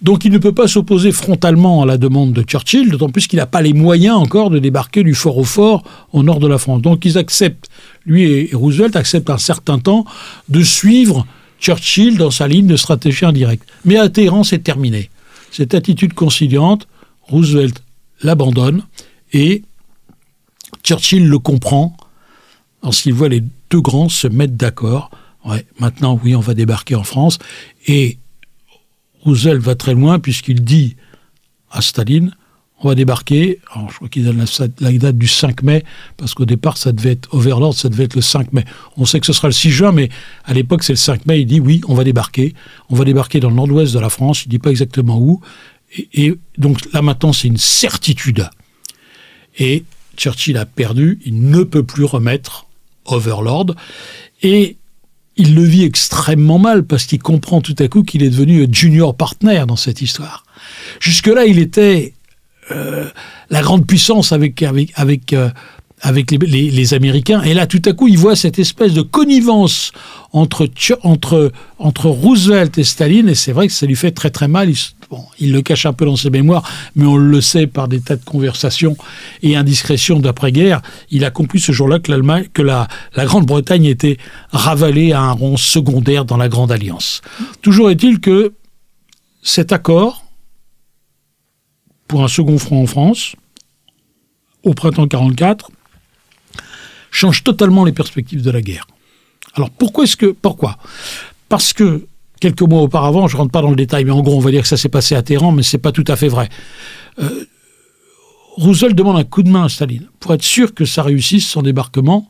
Donc 0.02 0.26
il 0.26 0.32
ne 0.32 0.38
peut 0.38 0.52
pas 0.52 0.68
s'opposer 0.68 1.12
frontalement 1.12 1.84
à 1.84 1.86
la 1.86 1.98
demande 1.98 2.34
de 2.34 2.42
Churchill, 2.42 2.90
d'autant 2.90 3.10
plus 3.10 3.28
qu'il 3.28 3.38
n'a 3.38 3.46
pas 3.46 3.62
les 3.62 3.74
moyens 3.74 4.18
encore 4.18 4.50
de 4.50 4.60
débarquer 4.60 5.04
du 5.04 5.14
fort 5.14 5.38
au 5.38 5.44
fort 5.44 5.84
au 6.12 6.24
nord 6.24 6.40
de 6.40 6.48
la 6.48 6.58
France. 6.58 6.82
Donc 6.82 7.06
ils 7.06 7.18
acceptent, 7.18 7.70
lui 8.06 8.24
et 8.24 8.50
Roosevelt 8.54 8.96
acceptent 8.96 9.30
un 9.30 9.38
certain 9.38 9.80
temps 9.80 10.06
de 10.50 10.62
suivre 10.64 11.26
Churchill 11.60 12.18
dans 12.18 12.32
sa 12.32 12.48
ligne 12.48 12.68
de 12.68 12.76
stratégie 12.76 13.26
indirecte. 13.26 13.68
Mais 13.86 13.98
à 13.98 14.10
Téhéran, 14.10 14.44
c'est 14.44 14.60
terminé. 14.60 15.10
Cette 15.52 15.74
attitude 15.74 16.14
conciliante, 16.14 16.88
Roosevelt 17.22 17.82
l'abandonne 18.22 18.84
et 19.32 19.64
Churchill 20.84 21.28
le 21.28 21.40
comprend 21.40 21.96
lorsqu'il 22.84 23.14
voit 23.14 23.30
les 23.30 23.44
deux 23.70 23.82
grands 23.82 24.10
se 24.10 24.28
mettre 24.28 24.54
d'accord. 24.54 25.10
Maintenant, 25.80 26.20
oui, 26.24 26.36
on 26.36 26.40
va 26.40 26.54
débarquer 26.54 26.96
en 26.96 27.04
France. 27.04 27.38
Et 27.88 28.18
Roosevelt 29.24 29.62
va 29.62 29.76
très 29.76 29.94
loin 29.94 30.20
puisqu'il 30.20 30.64
dit 30.64 30.96
à 31.72 31.82
Staline 31.82 32.36
on 32.84 32.90
va 32.90 32.96
débarquer. 32.96 33.60
Alors, 33.72 33.90
je 33.90 33.96
crois 33.96 34.10
qu'ils 34.10 34.26
donnent 34.26 34.46
la, 34.80 34.92
date 34.92 35.18
du 35.18 35.28
5 35.28 35.64
mai, 35.64 35.84
parce 36.18 36.34
qu'au 36.34 36.46
départ, 36.46 36.78
ça 36.78 36.92
devait 36.92 37.12
être 37.12 37.34
Overlord, 37.34 37.74
ça 37.74 37.90
devait 37.90 38.04
être 38.04 38.16
le 38.16 38.22
5 38.22 38.52
mai. 38.54 38.66
On 38.98 39.06
sait 39.06 39.20
que 39.20 39.26
ce 39.26 39.34
sera 39.34 39.48
le 39.48 39.54
6 39.54 39.72
juin, 39.72 39.92
mais 39.92 40.10
à 40.46 40.54
l'époque, 40.54 40.84
c'est 40.84 40.94
le 40.94 40.98
5 40.98 41.26
mai. 41.26 41.42
Il 41.42 41.46
dit 41.46 41.60
oui, 41.60 41.82
on 41.88 41.96
va 41.96 42.04
débarquer. 42.04 42.54
On 42.90 42.96
va 42.96 43.06
débarquer 43.06 43.40
dans 43.40 43.50
le 43.50 43.56
nord-ouest 43.56 43.94
de 43.94 44.00
la 44.00 44.10
France. 44.10 44.44
Il 44.46 44.50
dit 44.50 44.60
pas 44.60 44.70
exactement 44.70 45.18
où. 45.18 45.42
Et, 45.96 46.10
et 46.14 46.36
donc 46.58 46.80
là, 46.92 47.02
maintenant, 47.02 47.32
c'est 47.34 47.48
une 47.48 47.58
certitude. 47.58 48.50
Et 49.58 49.86
Churchill 50.18 50.58
a 50.58 50.66
perdu. 50.66 51.20
Il 51.26 51.50
ne 51.50 51.64
peut 51.64 51.84
plus 51.84 52.06
remettre 52.06 52.68
Overlord. 53.06 53.76
Et 54.42 54.76
il 55.36 55.56
le 55.56 55.64
vit 55.64 55.84
extrêmement 55.84 56.60
mal 56.60 56.84
parce 56.84 57.06
qu'il 57.06 57.22
comprend 57.22 57.62
tout 57.62 57.76
à 57.80 57.88
coup 57.88 58.04
qu'il 58.04 58.24
est 58.24 58.30
devenu 58.30 58.68
junior 58.72 59.16
partner 59.16 59.64
dans 59.68 59.76
cette 59.76 60.02
histoire. 60.02 60.46
Jusque-là, 61.00 61.46
il 61.46 61.60
était 61.60 62.14
euh, 62.72 63.10
la 63.50 63.62
grande 63.62 63.86
puissance 63.86 64.32
avec 64.32 64.64
avec 64.96 65.34
euh, 65.34 65.50
avec 66.04 66.32
les, 66.32 66.38
les, 66.38 66.70
les, 66.70 66.94
Américains. 66.94 67.42
Et 67.44 67.54
là, 67.54 67.66
tout 67.66 67.82
à 67.86 67.94
coup, 67.94 68.10
il 68.10 68.18
voit 68.18 68.36
cette 68.36 68.60
espèce 68.60 68.94
de 68.94 69.02
connivence 69.02 69.94
entre 70.34 70.70
entre 71.04 71.52
entre 71.80 72.10
Roosevelt 72.10 72.78
et 72.78 72.84
Staline. 72.84 73.30
Et 73.30 73.36
c'est 73.36 73.54
vrai 73.54 73.68
que 73.68 73.74
ça 73.74 73.86
lui 73.86 73.96
fait 73.96 74.12
très 74.12 74.30
très 74.30 74.50
mal. 74.50 74.70
Il, 74.70 74.78
bon, 75.10 75.24
il 75.40 75.54
le 75.54 75.62
cache 75.62 75.86
un 75.86 75.94
peu 75.94 76.06
dans 76.06 76.18
ses 76.18 76.30
mémoires, 76.30 76.70
mais 76.98 77.06
on 77.06 77.16
le 77.16 77.40
sait 77.40 77.68
par 77.68 77.88
des 77.88 78.02
tas 78.02 78.18
de 78.18 78.26
conversations 78.26 78.98
et 79.44 79.56
indiscrétions 79.56 80.20
d'après-guerre. 80.20 80.82
Il 81.10 81.24
a 81.24 81.32
compris 81.32 81.62
ce 81.62 81.72
jour-là 81.72 82.00
que 82.00 82.12
l'Allemagne, 82.12 82.48
que 82.54 82.62
la, 82.62 82.90
la 83.16 83.24
Grande-Bretagne 83.24 83.86
était 83.86 84.18
ravalée 84.52 85.14
à 85.14 85.22
un 85.22 85.32
rang 85.32 85.56
secondaire 85.56 86.26
dans 86.26 86.38
la 86.38 86.50
Grande 86.50 86.74
Alliance. 86.74 87.22
Toujours 87.62 87.90
est-il 87.90 88.20
que 88.20 88.54
cet 89.42 89.72
accord 89.72 90.26
pour 92.10 92.26
un 92.26 92.28
second 92.28 92.58
front 92.58 92.84
en 92.84 92.88
France, 92.88 93.38
au 94.64 94.74
printemps 94.74 95.08
44, 95.08 95.72
change 97.14 97.44
totalement 97.44 97.86
les 97.86 97.94
perspectives 97.94 98.42
de 98.42 98.52
la 98.52 98.62
guerre. 98.62 98.88
Alors 99.56 99.70
pourquoi 99.70 100.04
est-ce 100.04 100.18
que 100.18 100.26
pourquoi? 100.26 100.78
Parce 101.48 101.72
que 101.72 102.08
quelques 102.40 102.62
mois 102.62 102.82
auparavant, 102.82 103.28
je 103.28 103.38
rentre 103.38 103.52
pas 103.52 103.62
dans 103.62 103.70
le 103.70 103.76
détail, 103.76 104.04
mais 104.04 104.12
en 104.12 104.22
gros, 104.22 104.36
on 104.36 104.40
va 104.40 104.52
dire 104.52 104.64
que 104.64 104.68
ça 104.68 104.78
s'est 104.78 104.90
passé 104.90 105.16
à 105.16 105.22
Téhéran, 105.22 105.52
mais 105.52 105.64
c'est 105.64 105.78
pas 105.78 105.92
tout 105.92 106.04
à 106.08 106.16
fait 106.16 106.28
vrai. 106.28 106.50
Euh, 107.22 107.46
Roosevelt 108.58 108.96
demande 108.96 109.18
un 109.18 109.24
coup 109.24 109.44
de 109.44 109.50
main 109.50 109.64
à 109.66 109.70
Staline 109.70 110.08
pour 110.20 110.34
être 110.34 110.44
sûr 110.44 110.74
que 110.74 110.86
ça 110.86 111.04
réussisse 111.04 111.48
son 111.48 111.62
débarquement. 111.62 112.28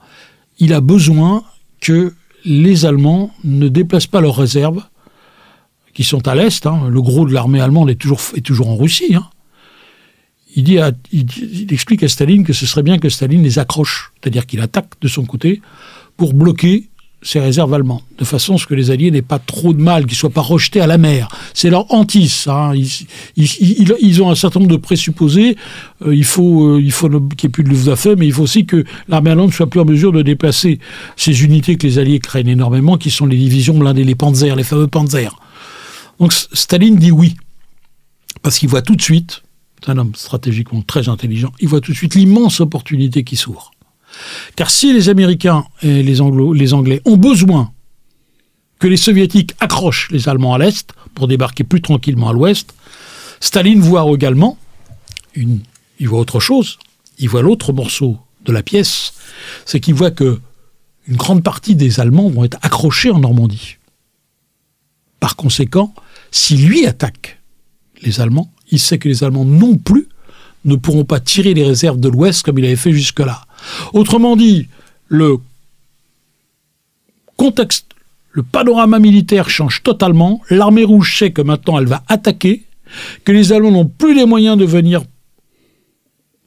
Il 0.60 0.74
a 0.74 0.82
besoin 0.82 1.44
que 1.82 2.14
les 2.46 2.86
Allemands 2.86 3.32
ne 3.44 3.68
déplacent 3.70 4.08
pas 4.08 4.22
leurs 4.22 4.36
réserves, 4.36 4.84
qui 5.94 6.04
sont 6.04 6.28
à 6.28 6.36
l'est. 6.36 6.66
Hein. 6.66 6.90
Le 6.90 7.02
gros 7.02 7.26
de 7.26 7.34
l'armée 7.34 7.62
allemande 7.62 7.90
est 7.90 7.96
toujours, 7.96 8.20
est 8.36 8.42
toujours 8.42 8.70
en 8.70 8.76
Russie. 8.76 9.16
Hein 9.16 9.28
il, 10.56 11.68
explique 11.72 12.04
à 12.04 12.08
Staline 12.08 12.44
que 12.44 12.54
ce 12.54 12.66
serait 12.66 12.84
bien 12.84 13.00
que 13.00 13.10
Staline 13.10 13.44
les 13.44 13.60
accroche, 13.60 14.12
c'est-à-dire 14.22 14.46
qu'il 14.46 14.62
attaque 14.62 14.94
de 15.02 15.08
son 15.08 15.26
côté 15.26 15.62
pour 16.18 16.34
bloquer 16.34 16.90
ses 17.24 17.40
réserves 17.40 17.74
allemandes, 17.74 18.02
de 18.20 18.26
façon 18.26 18.56
à 18.56 18.58
ce 18.58 18.68
que 18.68 18.76
les 18.76 18.92
Alliés 18.92 19.10
n'aient 19.10 19.22
pas 19.22 19.40
trop 19.40 19.74
de 19.74 19.82
mal, 19.82 20.04
qu'ils 20.04 20.16
ne 20.16 20.18
soient 20.18 20.30
pas 20.30 20.42
rejetés 20.42 20.82
à 20.82 20.88
la 20.88 20.98
mer. 20.98 21.30
C'est 21.54 21.70
leur 21.70 21.92
hantise. 21.94 22.48
Hein. 22.48 22.74
Ils, 23.38 24.22
ont 24.22 24.30
un 24.30 24.36
certain 24.36 24.60
nombre 24.60 24.72
de 24.72 24.78
présupposés. 24.78 25.56
Euh, 26.06 26.14
il 26.14 26.26
faut, 26.26 26.78
euh, 26.78 26.82
qu'il 26.82 26.92
n'y 26.92 27.46
ait 27.46 27.50
plus 27.50 27.64
de 27.64 27.70
Luftwaffe, 27.70 28.08
mais 28.18 28.28
il 28.28 28.34
faut 28.34 28.44
aussi 28.44 28.66
que 28.66 28.84
l'armée 29.08 29.32
allemande 29.32 29.54
soit 29.54 29.70
plus 29.70 29.80
en 29.80 29.86
mesure 29.86 30.12
de 30.12 30.22
déplacer 30.22 30.80
ces 31.16 31.44
unités 31.44 31.78
que 31.78 31.88
les 31.88 31.98
Alliés 31.98 32.20
craignent 32.20 32.50
énormément, 32.50 32.98
qui 32.98 33.10
sont 33.10 33.26
les 33.26 33.38
divisions 33.38 33.78
blindées, 33.78 34.04
les 34.04 34.16
Panzers, 34.16 34.56
les 34.56 34.64
fameux 34.64 34.88
Panzers. 34.88 35.36
Donc 36.20 36.34
Staline 36.34 36.98
dit 36.98 37.12
oui, 37.12 37.36
parce 38.42 38.60
qu'il 38.60 38.70
voit 38.70 38.82
tout 38.82 38.96
de 38.96 39.02
suite 39.02 39.44
c'est 39.84 39.92
un 39.92 39.98
homme 39.98 40.16
stratégiquement 40.16 40.82
très 40.82 41.10
intelligent, 41.10 41.52
il 41.60 41.68
voit 41.68 41.82
tout 41.82 41.92
de 41.92 41.98
suite 41.98 42.16
l'immense 42.16 42.60
opportunité 42.60 43.24
qui 43.24 43.36
s'ouvre. 43.36 43.72
Car 44.56 44.70
si 44.70 44.94
les 44.94 45.10
Américains 45.10 45.66
et 45.82 46.04
les, 46.04 46.22
Anglais 46.22 47.02
ont 47.06 47.18
besoin 47.18 47.72
que 48.80 48.88
les 48.88 48.98
Soviétiques 48.98 49.56
accrochent 49.60 50.10
les 50.12 50.30
Allemands 50.30 50.54
à 50.54 50.58
l'Est 50.60 50.94
pour 51.16 51.28
débarquer 51.28 51.64
plus 51.64 51.82
tranquillement 51.82 52.30
à 52.30 52.34
l'Ouest, 52.34 52.74
Staline 53.40 53.80
voit 53.80 54.06
également 54.14 54.58
une, 55.36 55.60
il 56.00 56.08
voit 56.08 56.20
autre 56.20 56.40
chose. 56.40 56.78
Il 57.20 57.30
voit 57.30 57.42
l'autre 57.42 57.74
morceau 57.74 58.18
de 58.46 58.52
la 58.52 58.64
pièce, 58.64 59.14
c'est 59.66 59.80
qu'il 59.80 59.96
voit 59.96 60.12
que 60.12 60.40
une 61.08 61.18
grande 61.18 61.44
partie 61.44 61.76
des 61.76 62.00
Allemands 62.00 62.30
vont 62.30 62.46
être 62.46 62.58
accrochés 62.62 63.10
en 63.10 63.20
Normandie. 63.20 63.78
Par 65.20 65.36
conséquent, 65.36 65.94
si 66.32 66.56
lui 66.56 66.86
attaque 66.86 67.42
les 68.02 68.22
Allemands, 68.22 68.53
il 68.72 68.80
sait 68.80 68.98
que 68.98 69.08
les 69.08 69.24
Allemands 69.24 69.46
non 69.46 69.76
plus 69.76 70.08
ne 70.66 70.76
pourront 70.76 71.06
pas 71.06 71.20
tirer 71.20 71.54
les 71.54 71.66
réserves 71.66 72.00
de 72.00 72.10
l'Ouest 72.10 72.44
comme 72.44 72.60
il 72.60 72.66
avait 72.66 72.76
fait 72.76 72.94
jusque-là. 72.94 73.42
Autrement 73.94 74.36
dit, 74.36 74.68
le 75.08 75.38
contexte, 77.38 77.88
le 78.32 78.44
panorama 78.44 79.00
militaire 79.00 79.50
change 79.50 79.84
totalement. 79.84 80.42
L'armée 80.50 80.84
rouge 80.84 81.18
sait 81.18 81.32
que 81.32 81.42
maintenant 81.42 81.78
elle 81.80 81.88
va 81.88 82.04
attaquer, 82.08 82.64
que 83.24 83.32
les 83.32 83.52
Allemands 83.52 83.72
n'ont 83.72 83.86
plus 83.86 84.16
les 84.16 84.26
moyens 84.26 84.58
de 84.58 84.66
venir 84.66 85.04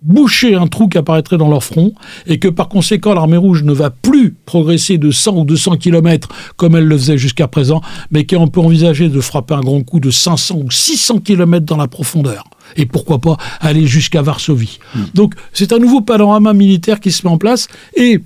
boucher 0.03 0.55
un 0.55 0.67
trou 0.67 0.89
qui 0.89 0.99
apparaîtrait 0.99 1.39
dans 1.39 1.49
leur 1.49 1.65
front 1.65 1.93
et 2.27 2.39
que 2.39 2.49
par 2.49 2.69
conséquent 2.69 3.15
l'armée 3.15 3.37
rouge 3.37 3.65
ne 3.65 3.73
va 3.73 3.91
plus 3.91 4.35
progresser 4.45 4.99
de 4.99 5.11
100 5.11 5.37
ou 5.39 5.45
200 5.45 5.77
km 5.79 6.29
comme 6.57 6.77
elle 6.77 6.85
le 6.85 6.99
faisait 6.99 7.19
jusqu'à 7.19 7.49
présent, 7.49 7.81
mais 8.11 8.27
qu'on 8.27 8.49
peut 8.49 8.61
envisager 8.61 9.09
de 9.09 9.21
frapper 9.21 9.55
un 9.55 9.61
grand 9.61 9.83
coup 9.83 10.01
de 10.01 10.11
500 10.11 10.61
ou 10.65 10.71
600 10.71 11.21
km 11.21 11.65
dans 11.65 11.77
la 11.77 11.89
profondeur. 11.89 12.45
Et 12.77 12.87
pourquoi 12.87 13.21
pas 13.21 13.37
aller 13.61 13.87
jusqu'à 13.87 14.23
Varsovie. 14.23 14.79
Mmh. 14.95 15.01
Donc 15.15 15.35
c'est 15.53 15.73
un 15.73 15.79
nouveau 15.79 16.03
panorama 16.03 16.53
militaire 16.53 17.01
qui 17.01 17.11
se 17.11 17.27
met 17.27 17.33
en 17.33 17.39
place 17.39 17.69
et 17.97 18.21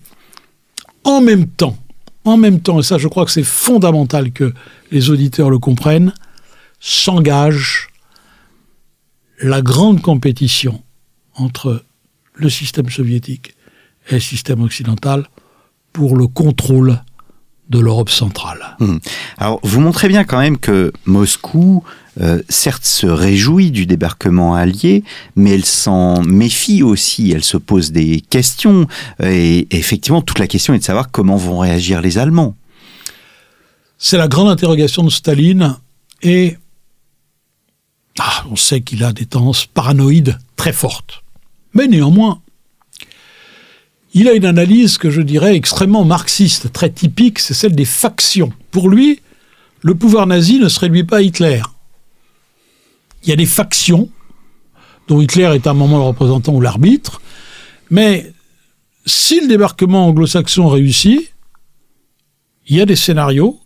en 1.04 1.20
même 1.20 1.46
temps, 1.46 1.76
en 2.24 2.36
même 2.36 2.60
temps, 2.60 2.80
et 2.80 2.82
ça 2.82 2.98
je 2.98 3.08
crois 3.08 3.24
que 3.24 3.30
c'est 3.30 3.44
fondamental 3.44 4.32
que 4.32 4.52
les 4.90 5.10
auditeurs 5.10 5.50
le 5.50 5.58
comprennent, 5.58 6.12
s'engage 6.80 7.88
la 9.40 9.62
grande 9.62 10.02
compétition 10.02 10.82
entre 11.34 11.84
le 12.34 12.50
système 12.50 12.88
soviétique 12.88 13.54
et 14.08 14.14
le 14.14 14.20
système 14.20 14.62
occidental 14.62 15.26
pour 15.92 16.16
le 16.16 16.26
contrôle 16.26 17.00
de 17.68 17.78
l'Europe 17.78 18.10
centrale. 18.10 18.76
Mmh. 18.80 18.96
Alors, 19.38 19.60
vous 19.62 19.80
montrez 19.80 20.08
bien 20.08 20.25
quand 20.25 20.40
même 20.40 20.58
que 20.58 20.92
Moscou, 21.04 21.84
euh, 22.20 22.42
certes, 22.49 22.84
se 22.84 23.06
réjouit 23.06 23.70
du 23.70 23.87
débarquement 23.87 24.56
allié, 24.56 25.04
mais 25.37 25.50
elle 25.50 25.64
s'en 25.64 26.20
méfie 26.22 26.82
aussi, 26.82 27.30
elle 27.30 27.44
se 27.44 27.56
pose 27.56 27.92
des 27.92 28.20
questions. 28.20 28.88
Et, 29.22 29.60
et 29.60 29.78
effectivement, 29.78 30.20
toute 30.20 30.40
la 30.40 30.49
question 30.49 30.75
est 30.75 30.80
de 30.80 30.84
savoir 30.84 31.12
comment 31.12 31.37
vont 31.37 31.58
réagir 31.58 32.02
les 32.02 32.18
Allemands. 32.18 32.56
C'est 33.99 34.18
la 34.18 34.28
grande 34.28 34.49
interrogation 34.49 35.04
de 35.04 35.10
Staline 35.10 35.76
et 36.22 36.56
ah, 38.22 38.44
on 38.50 38.56
sait 38.56 38.82
qu'il 38.82 39.02
a 39.02 39.14
des 39.14 39.24
tendances 39.24 39.64
paranoïdes 39.64 40.38
très 40.56 40.74
fortes. 40.74 41.22
Mais 41.72 41.86
néanmoins, 41.86 42.42
il 44.12 44.28
a 44.28 44.34
une 44.34 44.44
analyse 44.44 44.98
que 44.98 45.08
je 45.08 45.22
dirais 45.22 45.56
extrêmement 45.56 46.04
marxiste, 46.04 46.70
très 46.70 46.90
typique, 46.90 47.38
c'est 47.38 47.54
celle 47.54 47.74
des 47.74 47.86
factions. 47.86 48.52
Pour 48.70 48.90
lui, 48.90 49.20
le 49.80 49.94
pouvoir 49.94 50.26
nazi 50.26 50.58
ne 50.58 50.68
se 50.68 50.80
réduit 50.80 51.04
pas 51.04 51.18
à 51.18 51.22
Hitler. 51.22 51.62
Il 53.22 53.30
y 53.30 53.32
a 53.32 53.36
des 53.36 53.46
factions, 53.46 54.10
dont 55.08 55.22
Hitler 55.22 55.50
est 55.54 55.66
un 55.66 55.74
moment 55.74 55.96
le 55.96 56.04
représentant 56.04 56.52
ou 56.52 56.60
l'arbitre, 56.60 57.22
mais 57.88 58.34
si 59.06 59.40
le 59.40 59.48
débarquement 59.48 60.06
anglo-saxon 60.08 60.68
réussit, 60.68 61.32
il 62.66 62.76
y 62.76 62.80
a 62.82 62.86
des 62.86 62.96
scénarios 62.96 63.58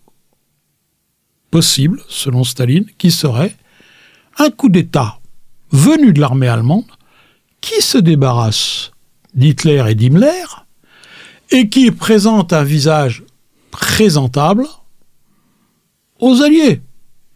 possibles, 1.51 2.01
selon 2.07 2.45
Staline, 2.45 2.85
qui 2.97 3.11
seraient 3.11 3.55
un 4.37 4.49
coup 4.49 4.69
d'État 4.69 5.19
venu 5.71 6.13
de 6.13 6.21
l'armée 6.21 6.47
allemande 6.47 6.85
qui 7.61 7.81
se 7.81 7.97
débarrasse 7.97 8.91
d'Hitler 9.33 9.83
et 9.89 9.95
d'Himmler 9.95 10.45
et 11.51 11.69
qui 11.69 11.91
présente 11.91 12.53
un 12.53 12.63
visage 12.63 13.23
présentable 13.71 14.65
aux 16.19 16.41
Alliés 16.41 16.81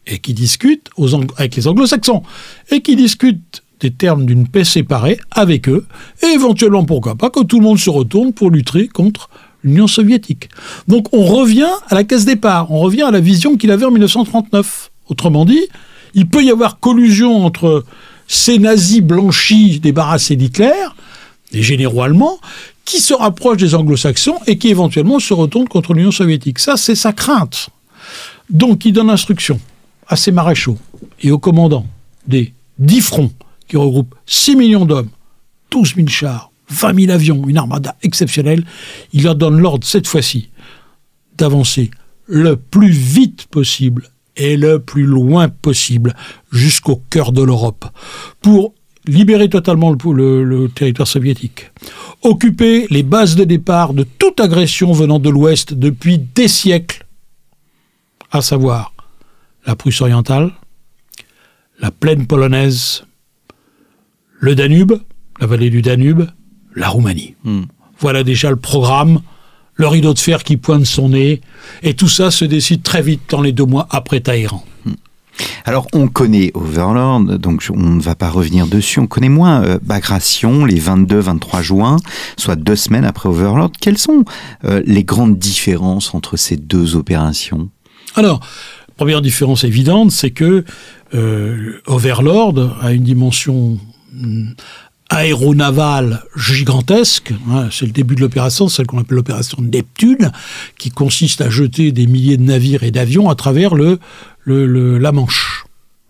et 0.08 0.20
qui 0.20 0.34
discute 0.34 0.90
avec 1.38 1.56
les 1.56 1.68
Anglo-Saxons 1.68 2.24
et 2.72 2.82
qui 2.82 2.96
discute 2.96 3.64
des 3.80 3.92
termes 3.92 4.26
d'une 4.26 4.48
paix 4.48 4.64
séparée 4.64 5.20
avec 5.32 5.70
eux 5.70 5.86
et 6.24 6.28
éventuellement 6.28 6.86
pourquoi 6.86 7.16
pas 7.16 7.30
que 7.30 7.44
tout 7.44 7.60
le 7.60 7.66
monde 7.66 7.80
se 7.80 7.90
retourne 7.90 8.34
pour 8.34 8.50
lutter 8.50 8.88
contre 8.88 9.30
l'Union 9.64 9.88
soviétique. 9.88 10.50
Donc 10.88 11.14
on 11.14 11.24
revient 11.24 11.72
à 11.88 11.96
la 11.96 12.04
case 12.04 12.26
départ, 12.26 12.72
on 12.72 12.80
revient 12.80 13.04
à 13.04 13.12
la 13.12 13.20
vision 13.20 13.58
qu'il 13.58 13.72
avait 13.72 13.86
en 13.86 13.92
1939. 13.92 14.92
Autrement 15.08 15.46
dit, 15.46 15.68
il 16.14 16.28
peut 16.28 16.44
y 16.44 16.52
avoir 16.52 16.80
collusion 16.80 17.46
entre 17.46 17.86
ces 18.28 18.60
nazis 18.60 19.02
blanchis 19.02 19.80
débarrassés 19.80 20.36
d'Hitler, 20.36 20.72
les 21.52 21.64
généraux 21.64 22.04
allemands, 22.04 22.40
qui 22.86 23.02
se 23.02 23.14
rapprochent 23.14 23.58
des 23.58 23.76
anglo-saxons 23.76 24.38
et 24.48 24.58
qui 24.58 24.70
éventuellement 24.70 25.20
se 25.20 25.34
retournent 25.34 25.68
contre 25.68 25.94
l'Union 25.94 26.12
soviétique. 26.12 26.60
Ça, 26.60 26.78
c'est 26.78 26.96
sa 26.96 27.14
crainte. 27.14 27.70
Donc, 28.50 28.86
il 28.86 28.94
donne 28.94 29.10
instruction 29.10 29.60
à 30.08 30.16
ses 30.16 30.32
maréchaux 30.32 30.78
et 31.22 31.32
aux 31.32 31.40
commandants 31.40 31.86
des 32.28 32.54
dix 32.80 33.02
fronts 33.02 33.32
qui 33.68 33.78
regroupe 33.78 34.16
6 34.26 34.56
millions 34.56 34.86
d'hommes, 34.86 35.10
12 35.72 35.96
000 35.96 36.08
chars, 36.08 36.52
20 36.70 37.02
000 37.02 37.12
avions, 37.12 37.48
une 37.48 37.58
armada 37.58 37.96
exceptionnelle, 38.02 38.66
il 39.14 39.24
leur 39.24 39.36
donne 39.36 39.60
l'ordre 39.60 39.86
cette 39.86 40.08
fois-ci 40.08 40.50
d'avancer 41.38 41.92
le 42.26 42.56
plus 42.56 42.90
vite 42.90 43.46
possible 43.48 44.10
et 44.40 44.58
le 44.58 44.80
plus 44.80 45.06
loin 45.06 45.50
possible 45.50 46.16
jusqu'au 46.52 47.02
cœur 47.10 47.32
de 47.32 47.44
l'Europe 47.44 47.86
pour 48.42 48.74
libérer 49.06 49.50
totalement 49.50 49.92
le, 49.92 50.44
le, 50.44 50.70
territoire 50.70 51.08
soviétique, 51.08 51.72
occuper 52.22 52.88
les 52.90 53.04
bases 53.04 53.36
de 53.36 53.44
départ 53.44 53.94
de 53.94 54.04
toute 54.04 54.40
agression 54.40 54.92
venant 54.92 55.20
de 55.20 55.30
l'Ouest 55.30 55.74
depuis 55.74 56.18
des 56.18 56.48
siècles, 56.48 57.06
à 58.32 58.42
savoir 58.42 58.94
la 59.66 59.76
Prusse 59.76 60.02
orientale, 60.02 60.52
la 61.80 61.92
plaine 61.92 62.28
polonaise, 62.28 63.04
le 64.40 64.56
Danube, 64.56 64.94
la 65.40 65.48
vallée 65.48 65.70
du 65.70 65.82
Danube, 65.82 66.24
la 66.76 66.90
Roumanie. 66.90 67.36
Hmm. 67.44 67.64
Voilà 68.00 68.24
déjà 68.24 68.50
le 68.50 68.58
programme, 68.58 69.22
le 69.80 69.88
rideau 69.88 70.14
de 70.14 70.20
fer 70.20 70.44
qui 70.44 70.58
pointe 70.58 70.86
son 70.86 71.10
nez, 71.10 71.42
et 71.84 71.94
tout 71.94 72.10
ça 72.10 72.32
se 72.32 72.44
décide 72.44 72.84
très 72.84 73.02
vite 73.02 73.22
dans 73.30 73.42
les 73.42 73.54
deux 73.54 73.66
mois 73.66 73.88
après 73.90 74.20
Taïran. 74.20 74.64
Hmm. 74.86 74.92
Alors, 75.64 75.88
on 75.94 76.10
connaît 76.10 76.52
Overlord, 76.54 77.22
donc 77.40 77.66
on 77.74 77.96
ne 77.96 78.02
va 78.02 78.14
pas 78.14 78.30
revenir 78.30 78.68
dessus. 78.68 79.00
On 79.00 79.08
connaît 79.08 79.30
moins 79.30 79.64
euh, 79.64 79.80
Bagration, 79.82 80.66
les 80.66 80.82
22-23 80.82 81.62
juin, 81.62 81.96
soit 82.36 82.58
deux 82.58 82.76
semaines 82.76 83.06
après 83.06 83.30
Overlord. 83.30 83.72
Quelles 83.80 83.98
sont 83.98 84.26
euh, 84.66 84.84
les 84.86 85.06
grandes 85.06 85.40
différences 85.40 86.14
entre 86.14 86.36
ces 86.36 86.58
deux 86.58 86.98
opérations? 86.98 87.70
Alors, 88.16 88.42
première 88.98 89.22
différence 89.22 89.64
évidente, 89.64 90.12
c'est 90.12 90.32
que 90.32 90.66
euh, 91.14 91.82
Overlord 91.88 92.76
a 92.82 92.92
une 92.92 93.04
dimension 93.04 93.80
hmm, 94.12 94.50
aéronavale 95.10 96.24
gigantesque. 96.36 97.34
Hein, 97.50 97.70
c'est 97.72 97.86
le 97.86 97.92
début 97.92 98.16
de 98.16 98.22
l'opération, 98.22 98.68
celle 98.68 98.86
qu'on 98.88 99.00
appelle 99.00 99.18
l'opération 99.18 99.58
Neptune, 99.62 100.32
qui 100.78 100.92
consiste 100.92 101.42
à 101.42 101.50
jeter 101.50 101.92
des 101.92 102.08
milliers 102.08 102.38
de 102.38 102.44
navires 102.44 102.84
et 102.84 102.92
d'avions 102.92 103.30
à 103.30 103.36
travers 103.36 103.74
le, 103.76 104.00
la 104.46 105.12
Manche. 105.12 105.66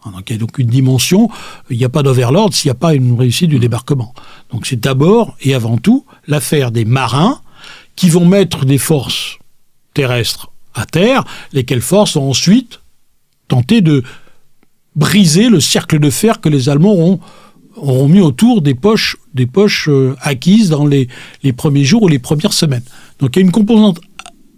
Hein, 0.05 0.11
donc, 0.11 0.29
il 0.29 0.33
y 0.33 0.35
a 0.35 0.39
donc 0.39 0.57
une 0.59 0.67
dimension, 0.67 1.29
il 1.69 1.77
n'y 1.77 1.85
a 1.85 1.89
pas 1.89 2.03
d'overlord 2.03 2.53
s'il 2.53 2.69
n'y 2.69 2.73
a 2.73 2.79
pas 2.79 2.93
une 2.93 3.17
réussite 3.17 3.49
du 3.49 3.59
débarquement. 3.59 4.13
Donc 4.51 4.65
c'est 4.65 4.79
d'abord 4.79 5.35
et 5.41 5.53
avant 5.53 5.77
tout 5.77 6.05
l'affaire 6.27 6.71
des 6.71 6.85
marins 6.85 7.41
qui 7.95 8.09
vont 8.09 8.25
mettre 8.25 8.65
des 8.65 8.77
forces 8.77 9.39
terrestres 9.93 10.51
à 10.73 10.85
terre, 10.85 11.23
lesquelles 11.51 11.81
forces 11.81 12.15
ont 12.15 12.29
ensuite 12.29 12.79
tenté 13.49 13.81
de 13.81 14.03
briser 14.95 15.49
le 15.49 15.59
cercle 15.59 15.99
de 15.99 16.09
fer 16.09 16.39
que 16.39 16.49
les 16.49 16.69
Allemands 16.69 16.95
ont 16.95 17.19
auront 17.81 18.07
mis 18.07 18.21
autour 18.21 18.61
des 18.61 18.75
poches, 18.75 19.17
des 19.33 19.45
poches 19.45 19.89
euh, 19.89 20.15
acquises 20.21 20.69
dans 20.69 20.85
les, 20.85 21.07
premiers 21.55 21.85
jours 21.85 22.03
ou 22.03 22.07
les 22.07 22.19
premières 22.19 22.53
semaines. 22.53 22.83
Donc 23.19 23.35
il 23.35 23.39
y 23.39 23.41
a 23.41 23.45
une 23.45 23.51
composante 23.51 23.99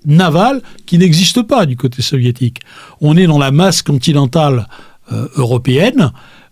navale 0.05 0.61
qui 0.85 0.97
n'existe 0.97 1.43
pas 1.43 1.65
du 1.65 1.77
côté 1.77 2.01
soviétique. 2.01 2.59
On 2.99 3.17
est 3.17 3.27
dans 3.27 3.37
la 3.37 3.51
masse 3.51 3.81
continentale 3.81 4.67
euh, 5.11 5.27
européenne 5.35 6.11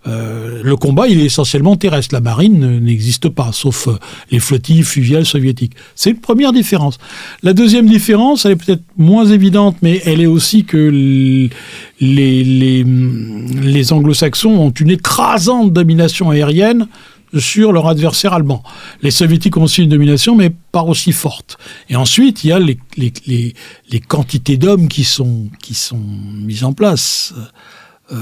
euh, 0.09 0.61
le 0.63 0.75
combat, 0.75 1.07
il 1.07 1.19
est 1.19 1.25
essentiellement 1.25 1.75
terrestre. 1.75 2.13
La 2.13 2.21
marine 2.21 2.79
n'existe 2.79 3.29
pas, 3.29 3.51
sauf 3.51 3.87
euh, 3.87 3.97
les 4.31 4.39
flottilles 4.39 4.83
fluviales 4.83 5.25
soviétiques. 5.25 5.73
C'est 5.95 6.11
une 6.11 6.19
première 6.19 6.51
différence. 6.51 6.97
La 7.43 7.53
deuxième 7.53 7.87
différence, 7.87 8.45
elle 8.45 8.53
est 8.53 8.55
peut-être 8.55 8.83
moins 8.97 9.25
évidente, 9.25 9.77
mais 9.81 10.01
elle 10.05 10.21
est 10.21 10.25
aussi 10.25 10.65
que 10.65 10.77
les, 10.77 11.49
les, 11.99 12.83
les 12.83 13.93
anglo-saxons 13.93 14.49
ont 14.49 14.71
une 14.71 14.91
écrasante 14.91 15.73
domination 15.73 16.31
aérienne 16.31 16.87
sur 17.37 17.71
leur 17.71 17.87
adversaire 17.87 18.33
allemand. 18.33 18.63
Les 19.03 19.11
soviétiques 19.11 19.55
ont 19.57 19.63
aussi 19.63 19.83
une 19.83 19.89
domination, 19.89 20.35
mais 20.35 20.51
pas 20.71 20.81
aussi 20.81 21.11
forte. 21.11 21.57
Et 21.87 21.95
ensuite, 21.95 22.43
il 22.43 22.47
y 22.47 22.51
a 22.51 22.59
les 22.59 23.99
quantités 24.07 24.57
d'hommes 24.57 24.87
qui 24.87 25.03
sont, 25.03 25.47
qui 25.61 25.75
sont 25.75 26.01
mises 26.33 26.63
en 26.63 26.73
place. 26.73 27.35
Euh, 28.11 28.17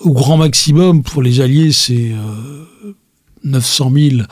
au 0.00 0.12
grand 0.12 0.36
maximum, 0.36 1.02
pour 1.02 1.22
les 1.22 1.40
Alliés, 1.40 1.72
c'est 1.72 2.12
900 3.44 3.92
euh, 3.94 4.10
000 4.10 4.22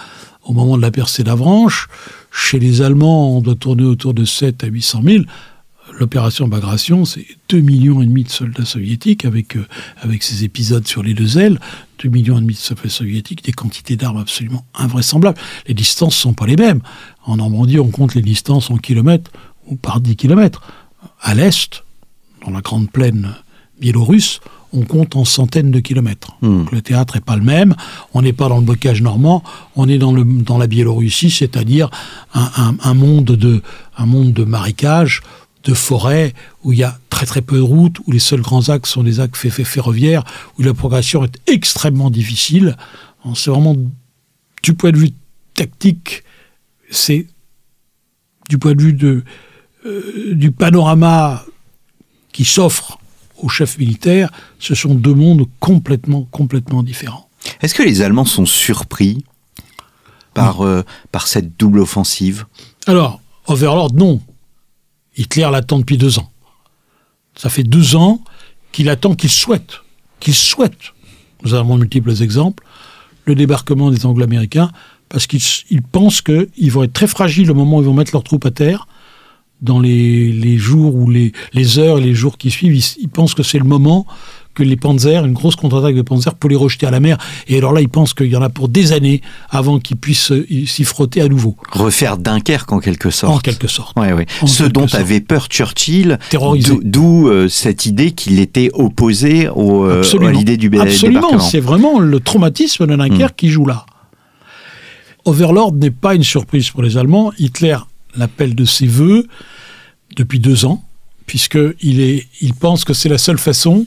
au 0.45 0.53
moment 0.53 0.77
de 0.77 0.83
la 0.83 0.91
percée 0.91 1.25
d'Avranches. 1.25 1.89
Chez 2.31 2.59
les 2.59 2.83
Allemands, 2.83 3.37
on 3.37 3.41
doit 3.41 3.57
tourner 3.57 3.85
autour 3.85 4.15
de 4.15 4.25
7 4.25 4.65
à 4.65 4.69
800 4.69 5.03
000. 5.05 5.25
L'opération 5.99 6.47
Bagration, 6.47 7.05
c'est 7.05 7.27
2 7.49 7.61
millions 7.61 8.01
et 8.01 8.07
demi 8.07 8.23
de 8.23 8.29
soldats 8.31 8.65
soviétiques 8.65 9.25
avec, 9.25 9.57
euh, 9.57 9.67
avec 10.01 10.23
ces 10.23 10.45
épisodes 10.45 10.87
sur 10.87 11.03
les 11.03 11.15
deux 11.15 11.39
ailes. 11.39 11.59
2 12.03 12.09
millions 12.09 12.39
et 12.39 12.41
demi 12.41 12.55
de 12.55 12.59
soldats 12.59 12.89
soviétiques, 12.89 13.45
des 13.45 13.53
quantités 13.53 13.97
d'armes 13.97 14.19
absolument 14.19 14.65
invraisemblables. 14.75 15.39
Les 15.67 15.75
distances 15.75 16.15
sont 16.15 16.33
pas 16.33 16.47
les 16.47 16.57
mêmes. 16.57 16.81
En 17.25 17.37
Normandie, 17.37 17.81
on 17.81 17.91
compte 17.91 18.15
les 18.15 18.23
distances 18.23 18.71
en 18.71 18.77
kilomètres 18.77 19.31
ou 19.67 19.77
par 19.77 20.01
10 20.01 20.17
kilomètres. 20.17 20.63
À 21.21 21.35
l'est, 21.35 21.83
dans 22.45 22.53
la 22.53 22.61
grande 22.61 22.91
plaine 22.91 23.35
biélorusse, 23.81 24.41
on 24.73 24.83
compte 24.83 25.17
en 25.17 25.25
centaines 25.25 25.71
de 25.71 25.81
kilomètres. 25.81 26.37
Hmm. 26.43 26.65
le 26.71 26.81
théâtre 26.81 27.17
n'est 27.17 27.21
pas 27.21 27.37
le 27.37 27.43
même. 27.43 27.75
On 28.15 28.23
n'est 28.23 28.33
pas 28.33 28.49
dans 28.49 28.59
le 28.59 28.65
bocage 28.65 29.03
normand. 29.03 29.43
On 29.77 29.89
est 29.89 29.99
dans, 29.99 30.13
le, 30.13 30.25
dans 30.25 30.59
la 30.59 30.67
Biélorussie, 30.67 31.31
c'est-à-dire 31.31 31.91
un, 32.35 32.95
monde 32.95 33.25
de, 33.25 33.63
un 33.97 34.07
monde 34.07 34.33
de 34.33 34.45
marécages, 34.45 35.23
de 35.65 35.75
forêts, 35.75 36.35
où 36.63 36.73
il 36.73 36.79
y 36.79 36.85
a 36.85 36.99
très 37.11 37.27
très 37.27 37.43
peu 37.43 37.57
de 37.57 37.63
routes, 37.63 37.99
où 38.07 38.13
les 38.13 38.19
seuls 38.19 38.41
grands 38.41 38.69
axes 38.69 38.91
sont 38.91 39.03
des 39.03 39.21
axes 39.21 39.49
ferroviaires, 39.49 40.25
où 40.59 40.63
la 40.63 40.75
progression 40.75 41.25
est 41.25 41.39
extrêmement 41.47 42.11
difficile. 42.11 42.77
C'est 43.35 43.51
vraiment, 43.51 43.77
du 44.63 44.75
point 44.75 44.93
de 44.93 44.99
vue 44.99 45.13
tactique, 45.55 46.23
c'est 46.91 47.27
du 48.49 48.59
point 48.59 48.75
de 48.75 48.83
vue 48.83 48.93
de, 48.93 49.25
euh, 49.87 50.35
du 50.35 50.51
panorama 50.51 51.45
qui 52.33 52.45
s'offre 52.45 53.00
au 53.43 53.49
chef 53.49 53.79
militaire, 53.79 54.31
ce 54.59 54.75
sont 54.75 54.95
deux 54.95 55.15
mondes 55.15 55.47
complètement, 55.61 56.27
complètement 56.31 56.83
différents. 56.83 57.29
Est-ce 57.61 57.75
que 57.75 57.83
les 57.83 58.03
Allemands 58.03 58.25
sont 58.25 58.47
surpris 58.47 59.25
par, 60.35 60.63
euh, 60.63 60.83
par 61.13 61.27
cette 61.27 61.57
double 61.59 61.81
offensive? 61.81 62.47
Alors, 62.87 63.21
Overlord, 63.47 63.95
non. 63.95 64.21
Hitler 65.17 65.49
l'attend 65.51 65.79
depuis 65.79 65.99
deux 65.99 66.19
ans. 66.19 66.31
Ça 67.37 67.49
fait 67.49 67.63
deux 67.63 67.97
ans 67.97 68.21
qu'il 68.73 68.89
attend, 68.89 69.15
qu'il 69.15 69.31
souhaite, 69.31 69.81
qu'il 70.21 70.35
souhaite, 70.35 70.93
nous 71.43 71.55
avons 71.55 71.77
multiples 71.77 72.23
exemples, 72.23 72.65
le 73.25 73.35
débarquement 73.35 73.91
des 73.91 74.07
Anglo-Américains, 74.07 74.71
parce 75.09 75.27
qu'ils 75.27 75.83
pensent 75.83 76.23
qu'ils 76.23 76.73
vont 76.73 76.85
être 76.85 76.93
très 76.93 77.07
fragiles 77.07 77.51
au 77.51 77.55
moment 77.55 77.79
où 77.79 77.83
ils 77.83 77.87
vont 77.87 77.95
mettre 77.95 78.13
leurs 78.13 78.23
troupes 78.23 78.47
à 78.47 78.51
terre, 78.51 78.87
dans 79.63 79.81
les, 79.81 80.59
jours 80.59 80.95
ou 80.95 81.11
les, 81.11 81.33
heures 81.79 81.99
et 81.99 82.03
les 82.03 82.15
jours 82.15 82.39
qui 82.39 82.51
suivent, 82.51 82.77
ils, 82.77 83.09
pensent 83.09 83.35
que 83.35 83.43
c'est 83.43 83.59
le 83.59 83.65
moment 83.65 84.07
que 84.53 84.63
les 84.65 84.77
Panzers, 84.77 85.25
une 85.25 85.33
grosse 85.33 85.55
contre-attaque 85.55 85.95
de 85.95 86.03
Panzers, 86.03 86.35
pour 86.35 86.51
les 86.51 86.57
rejeter 86.57 86.85
à 86.85 86.91
la 86.91 86.99
mer. 86.99 87.19
Et 87.47 87.57
alors 87.57 87.73
là, 87.73 87.81
ils 87.81 87.89
pensent 87.89 88.15
qu'il 88.15 88.27
y 88.27 88.37
en 88.37 88.43
a 88.43 88.49
pour 88.49 88.69
des 88.69 88.93
années 88.93 89.21
avant 89.49 89.79
qu'ils 89.79 89.97
puissent 89.97 90.33
euh, 90.33 90.47
s'y 90.67 90.83
frotter 90.83 91.21
à 91.21 91.29
nouveau. 91.29 91.57
Refaire 91.71 92.19
Dunkerque 92.19 92.73
en 92.73 92.81
quelque 92.81 93.11
sorte. 93.11 93.33
En 93.33 93.39
quelque 93.39 93.69
sorte. 93.69 93.97
Ouais, 93.99 94.13
ouais. 94.13 94.27
Ce 94.47 94.65
dont 94.65 94.87
avait 94.93 95.21
peur 95.21 95.47
Churchill, 95.47 96.19
d'où 96.83 97.29
euh, 97.29 97.49
cette 97.49 97.87
idée 97.87 98.11
qu'il 98.11 98.41
était 98.41 98.71
opposé 98.75 99.49
au, 99.49 99.85
euh, 99.85 100.03
à 100.21 100.33
l'idée 100.33 100.57
du 100.57 100.71
Absolument, 100.81 101.39
c'est 101.39 101.61
vraiment 101.61 102.01
le 102.01 102.19
traumatisme 102.19 102.87
de 102.87 102.97
Dunkerque 102.97 103.33
hmm. 103.33 103.37
qui 103.37 103.49
joue 103.51 103.67
là. 103.67 103.87
Overlord 105.25 105.75
n'est 105.75 105.91
pas 105.91 106.15
une 106.15 106.25
surprise 106.25 106.71
pour 106.71 106.83
les 106.83 106.97
Allemands. 106.97 107.33
Hitler 107.39 107.77
l'appel 108.17 108.55
de 108.55 108.65
ses 108.65 108.87
voeux 108.87 109.27
depuis 110.17 110.41
deux 110.41 110.65
ans, 110.65 110.85
puisqu'il 111.27 112.23
il 112.41 112.55
pense 112.55 112.85
que 112.85 112.93
c'est 112.93 113.09
la 113.09 113.19
seule 113.19 113.39
façon 113.39 113.87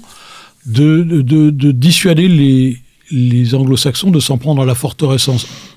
de, 0.65 1.03
de, 1.21 1.71
dissuader 1.71 2.27
les, 2.27 2.77
les 3.11 3.55
anglo-saxons 3.55 4.11
de 4.11 4.19
s'en 4.19 4.37
prendre 4.37 4.61
à 4.61 4.65
la 4.65 4.75
forteresse 4.75 5.29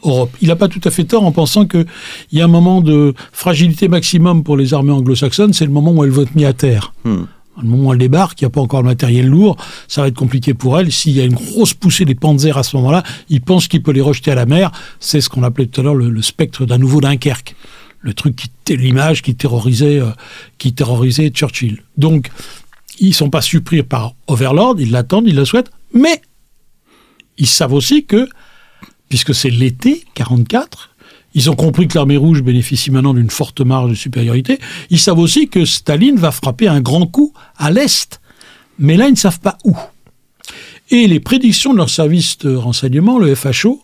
Europe. 0.03 0.35
Il 0.41 0.49
n'a 0.49 0.57
pas 0.57 0.69
tout 0.69 0.81
à 0.85 0.91
fait 0.91 1.05
tort 1.05 1.25
en 1.25 1.33
pensant 1.33 1.67
qu'il 1.67 1.87
y 2.33 2.41
a 2.41 2.45
un 2.45 2.49
moment 2.49 2.81
de 2.81 3.15
fragilité 3.33 3.89
maximum 3.89 4.45
pour 4.45 4.57
les 4.57 4.75
armées 4.75 4.93
anglo-saxonnes, 4.93 5.53
c'est 5.53 5.65
le 5.65 5.73
moment 5.73 5.93
où 5.93 6.05
elles 6.05 6.11
vont 6.11 6.23
être 6.23 6.35
mises 6.35 6.47
à 6.47 6.53
terre. 6.53 6.93
Hmm. 7.05 7.25
Le 7.61 7.69
moment 7.69 7.89
où 7.89 7.93
elles 7.95 7.99
débarquent, 7.99 8.41
il 8.43 8.45
n'y 8.45 8.49
a 8.49 8.51
pas 8.51 8.61
encore 8.61 8.83
le 8.83 8.89
matériel 8.89 9.27
lourd, 9.27 9.57
ça 9.89 10.03
va 10.03 10.09
être 10.09 10.17
compliqué 10.17 10.53
pour 10.53 10.79
elles. 10.79 10.93
S'il 10.93 11.13
y 11.13 11.23
a 11.23 11.25
une 11.25 11.35
grosse 11.35 11.73
poussée 11.73 12.05
des 12.05 12.15
panzers 12.15 12.59
à 12.59 12.63
ce 12.63 12.77
moment-là, 12.77 13.03
il 13.31 13.41
pense 13.41 13.67
qu'il 13.67 13.83
peut 13.83 13.93
les 13.93 14.03
rejeter 14.03 14.31
à 14.31 14.35
la 14.35 14.45
mer. 14.45 14.73
C'est 15.01 15.23
ce 15.23 15.31
qu'on 15.31 15.43
appelait 15.43 15.67
tout 15.67 15.81
à 15.81 15.85
l'heure 15.85 15.95
le, 15.95 16.11
le 16.11 16.23
spectre 16.23 16.67
d'un 16.67 16.77
nouveau 16.77 17.01
Dunkerque 17.01 17.57
le 18.01 18.15
truc 18.15 18.37
qui 18.37 18.77
l'image 18.77 19.23
qui 19.23 19.35
terrorisait 19.35 20.01
euh, 20.01 20.11
qui 20.59 20.73
terrorisait 20.73 21.29
Churchill. 21.31 21.83
Donc 21.97 22.31
ils 22.99 23.15
sont 23.15 23.31
pas 23.31 23.43
surpris 23.43 23.83
par 23.83 24.15
Overlord, 24.27 24.77
ils 24.79 24.91
l'attendent, 24.91 25.29
ils 25.29 25.37
le 25.37 25.45
souhaitent, 25.45 25.71
mais 25.93 26.21
ils 27.39 27.47
savent 27.47 27.75
aussi 27.75 28.05
que 28.05 28.29
puisque 29.09 29.35
c'est 29.35 29.51
l'été 29.51 30.05
44, 30.15 30.91
ils 31.35 31.51
ont 31.51 31.55
compris 31.55 31.87
que 31.87 31.95
l'armée 31.95 32.17
rouge 32.17 32.43
bénéficie 32.43 32.91
maintenant 32.91 33.15
d'une 33.15 33.31
forte 33.31 33.61
marge 33.61 33.91
de 33.91 33.95
supériorité. 33.95 34.59
Ils 34.91 34.99
savent 34.99 35.19
aussi 35.19 35.49
que 35.49 35.65
Staline 35.65 36.17
va 36.17 36.33
frapper 36.33 36.67
un 36.67 36.81
grand 36.81 37.07
coup 37.07 37.35
à 37.59 37.71
l'est, 37.71 38.21
mais 38.79 38.97
là 38.97 39.07
ils 39.07 39.13
ne 39.13 39.17
savent 39.17 39.41
pas 39.41 39.59
où. 39.65 39.77
Et 40.91 41.07
les 41.07 41.21
prédictions 41.21 41.73
de 41.73 41.79
leur 41.79 41.91
service 41.91 42.39
de 42.39 42.55
renseignement, 42.55 43.19
le 43.19 43.35
FHO, 43.35 43.83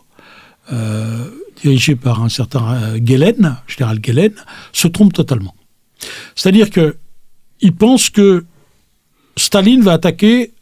euh, 0.73 1.29
dirigé 1.63 1.97
par 1.97 2.23
un 2.23 2.29
certain 2.29 2.75
euh, 2.75 2.99
Gelen, 3.05 3.57
général 3.67 3.99
Gelen, 4.03 4.33
se 4.73 4.89
trompent 4.89 5.13
totalement. 5.13 5.55
C'est-à-dire 6.35 6.71
que 6.71 6.97
ils 7.61 7.75
pensent 7.75 8.11
que 8.11 8.45
Staline 9.37 9.83
va 9.83 9.93
attaquer 9.93 10.53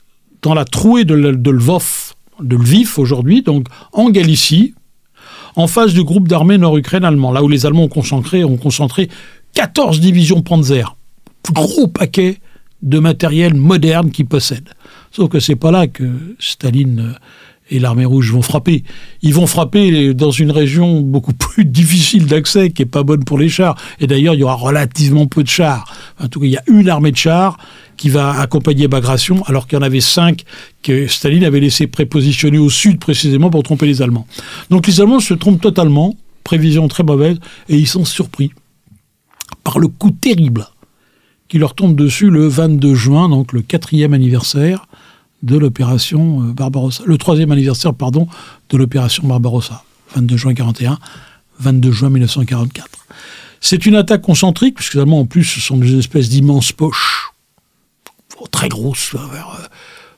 dans 0.43 0.55
la 0.55 0.65
trouée 0.65 1.05
de, 1.05 1.15
Lvov, 1.15 2.15
de 2.41 2.57
Lviv 2.57 2.99
aujourd'hui, 2.99 3.43
donc 3.43 3.67
en 3.93 4.11
Galicie, 4.11 4.75
en 5.57 5.67
face 5.67 5.93
du 5.93 6.05
groupe 6.05 6.29
d'armées 6.29 6.59
nord-ukraine 6.59 7.05
allemand, 7.05 7.33
là 7.33 7.43
où 7.43 7.49
les 7.49 7.67
Allemands 7.67 7.85
ont 7.85 7.89
concentré, 7.89 8.45
ont 8.45 8.57
concentré 8.57 9.09
14 9.55 10.01
divisions 10.01 10.43
Panzer, 10.43 10.97
gros 11.53 11.89
paquet 11.89 12.39
de 12.83 12.99
matériel 12.99 13.55
moderne 13.55 14.11
qu'ils 14.11 14.27
possèdent. 14.27 14.71
Sauf 15.11 15.29
que 15.29 15.41
c'est 15.41 15.57
pas 15.57 15.71
là 15.71 15.87
que 15.87 16.09
Staline 16.39 17.15
et 17.71 17.79
l'armée 17.79 18.05
rouge 18.05 18.33
vont 18.33 18.43
frapper. 18.43 18.85
Ils 19.23 19.35
vont 19.35 19.47
frapper 19.47 20.13
dans 20.15 20.31
une 20.31 20.51
région 20.51 21.01
beaucoup 21.01 21.33
plus 21.39 21.65
difficile 21.65 22.27
d'accès, 22.27 22.71
qui 22.71 22.83
est 22.83 22.87
pas 22.87 23.03
bonne 23.03 23.25
pour 23.25 23.39
les 23.39 23.49
chars. 23.49 23.77
Et 24.01 24.07
d'ailleurs, 24.07 24.35
il 24.35 24.41
y 24.41 24.43
aura 24.43 24.55
relativement 24.55 25.27
peu 25.27 25.43
de 25.43 25.49
chars. 25.49 25.93
En 26.21 26.29
tout 26.29 26.41
cas, 26.41 26.47
il 26.47 26.53
y 26.53 26.57
a 26.57 26.63
une 26.67 26.89
armée 26.89 27.13
de 27.13 27.17
chars 27.17 27.57
qui 27.97 28.09
va 28.09 28.41
accompagner 28.41 28.89
Bagration, 28.89 29.43
alors 29.45 29.67
qu'il 29.67 29.79
y 29.79 29.81
en 29.81 29.85
avait 29.85 30.01
cinq 30.01 30.45
que 30.83 31.07
Staline 31.07 31.45
avait 31.45 31.61
laissé 31.61 31.87
prépositionner 31.87 32.59
au 32.59 32.71
sud 32.71 32.99
précisément 32.99 33.51
pour 33.51 33.63
tromper 33.63 33.87
les 33.87 34.01
Allemands. 34.01 34.27
Donc 34.71 34.87
les 34.87 35.01
Allemands 35.01 35.21
se 35.21 35.35
trompent 35.35 35.61
totalement, 35.61 36.17
prévision 36.43 36.89
très 36.89 37.03
mauvaise, 37.03 37.39
et 37.69 37.77
ils 37.77 37.87
sont 37.87 38.07
surpris 38.07 38.53
par 39.65 39.79
le 39.79 39.89
coup 39.89 40.11
terrible 40.11 40.67
qui 41.49 41.59
leur 41.59 41.75
tombe 41.75 41.97
dessus 41.97 42.31
le 42.31 42.47
22 42.47 42.95
juin, 42.95 43.29
donc 43.29 43.53
le 43.53 43.61
quatrième 43.61 44.15
anniversaire 44.15 44.87
de 45.42 45.57
l'opération 45.57 46.42
euh, 46.42 46.53
Barbarossa, 46.53 47.03
le 47.07 47.18
troisième 47.18 47.53
anniversaire, 47.53 47.94
pardon, 47.94 48.29
de 48.68 48.76
l'opération 48.76 49.26
Barbarossa, 49.26 49.85
22 50.14 50.37
juin 50.37 50.55
41, 50.55 50.98
22 51.61 51.92
juin 51.92 52.11
1944. 52.11 52.88
C'est 53.61 53.87
une 53.87 53.96
attaque 53.96 54.22
concentrique, 54.22 54.76
puisque 54.76 54.96
en 54.96 55.26
plus, 55.26 55.44
ce 55.44 55.61
sont 55.61 55.76
des 55.76 55.98
espèces 55.98 56.29
d'immenses 56.29 56.72
poches, 56.72 57.33
très 58.50 58.68
grosses, 58.68 59.14
vers 59.14 59.59
euh, 59.61 59.66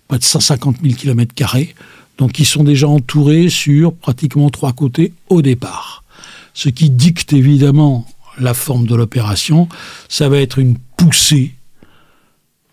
près 0.08 0.18
de 0.18 0.24
150 0.24 0.76
000 0.82 0.94
km. 0.94 1.34
Donc, 2.18 2.38
ils 2.38 2.46
sont 2.46 2.62
déjà 2.62 2.88
entourés 2.88 3.48
sur 3.48 3.94
pratiquement 3.94 4.50
trois 4.50 4.72
côtés 4.72 5.12
au 5.28 5.42
départ. 5.42 6.04
Ce 6.54 6.68
qui 6.68 6.90
dicte 6.90 7.32
évidemment 7.32 8.06
la 8.38 8.54
forme 8.54 8.86
de 8.86 8.94
l'opération, 8.94 9.68
ça 10.08 10.28
va 10.28 10.38
être 10.38 10.58
une 10.58 10.76
poussée 10.96 11.54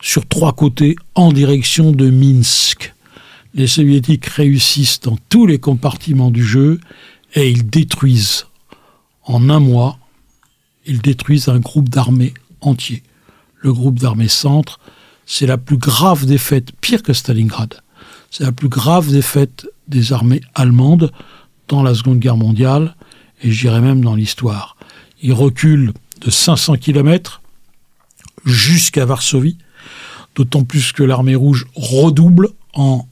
sur 0.02 0.28
trois 0.28 0.54
côtés 0.54 0.96
en 1.16 1.32
direction 1.32 1.92
de 1.92 2.10
Minsk. 2.10 2.94
Les 3.54 3.68
soviétiques 3.68 4.26
réussissent 4.26 5.02
dans 5.02 5.18
tous 5.30 5.46
les 5.46 5.60
compartiments 5.60 6.32
du 6.32 6.44
jeu 6.44 6.80
et 7.34 7.50
ils 7.50 7.70
détruisent 7.70 8.46
en 9.24 9.50
un 9.50 9.60
mois, 9.60 10.00
ils 10.86 11.02
détruisent 11.02 11.50
un 11.50 11.60
groupe 11.60 11.90
d'armées 11.90 12.34
entier. 12.62 13.04
Le 13.58 13.74
groupe 13.74 14.00
d'armées 14.00 14.28
centre, 14.28 14.80
c'est 15.26 15.46
la 15.46 15.58
plus 15.58 15.78
grave 15.78 16.26
défaite, 16.26 16.72
pire 16.80 17.04
que 17.04 17.14
Stalingrad, 17.14 17.82
c'est 18.32 18.44
la 18.44 18.52
plus 18.52 18.70
grave 18.70 19.12
défaite 19.12 19.68
des 19.88 20.14
armées 20.14 20.42
allemandes 20.56 21.12
dans 21.68 21.84
la 21.84 21.94
Seconde 21.94 22.20
Guerre 22.20 22.38
mondiale 22.38 22.96
et 23.44 23.52
je 23.52 23.62
dirais 23.62 23.82
même 23.82 24.02
dans 24.02 24.16
l'histoire. 24.16 24.78
Ils 25.22 25.34
reculent 25.34 25.94
de 26.22 26.30
500 26.30 26.78
km 26.78 27.42
jusqu'à 28.46 29.06
Varsovie 29.06 29.58
d'autant 30.40 30.64
plus 30.64 30.94
que 30.94 31.04
l'armée 31.04 31.36
rouge 31.36 31.68
redouble 31.76 32.48
en, 32.74 33.06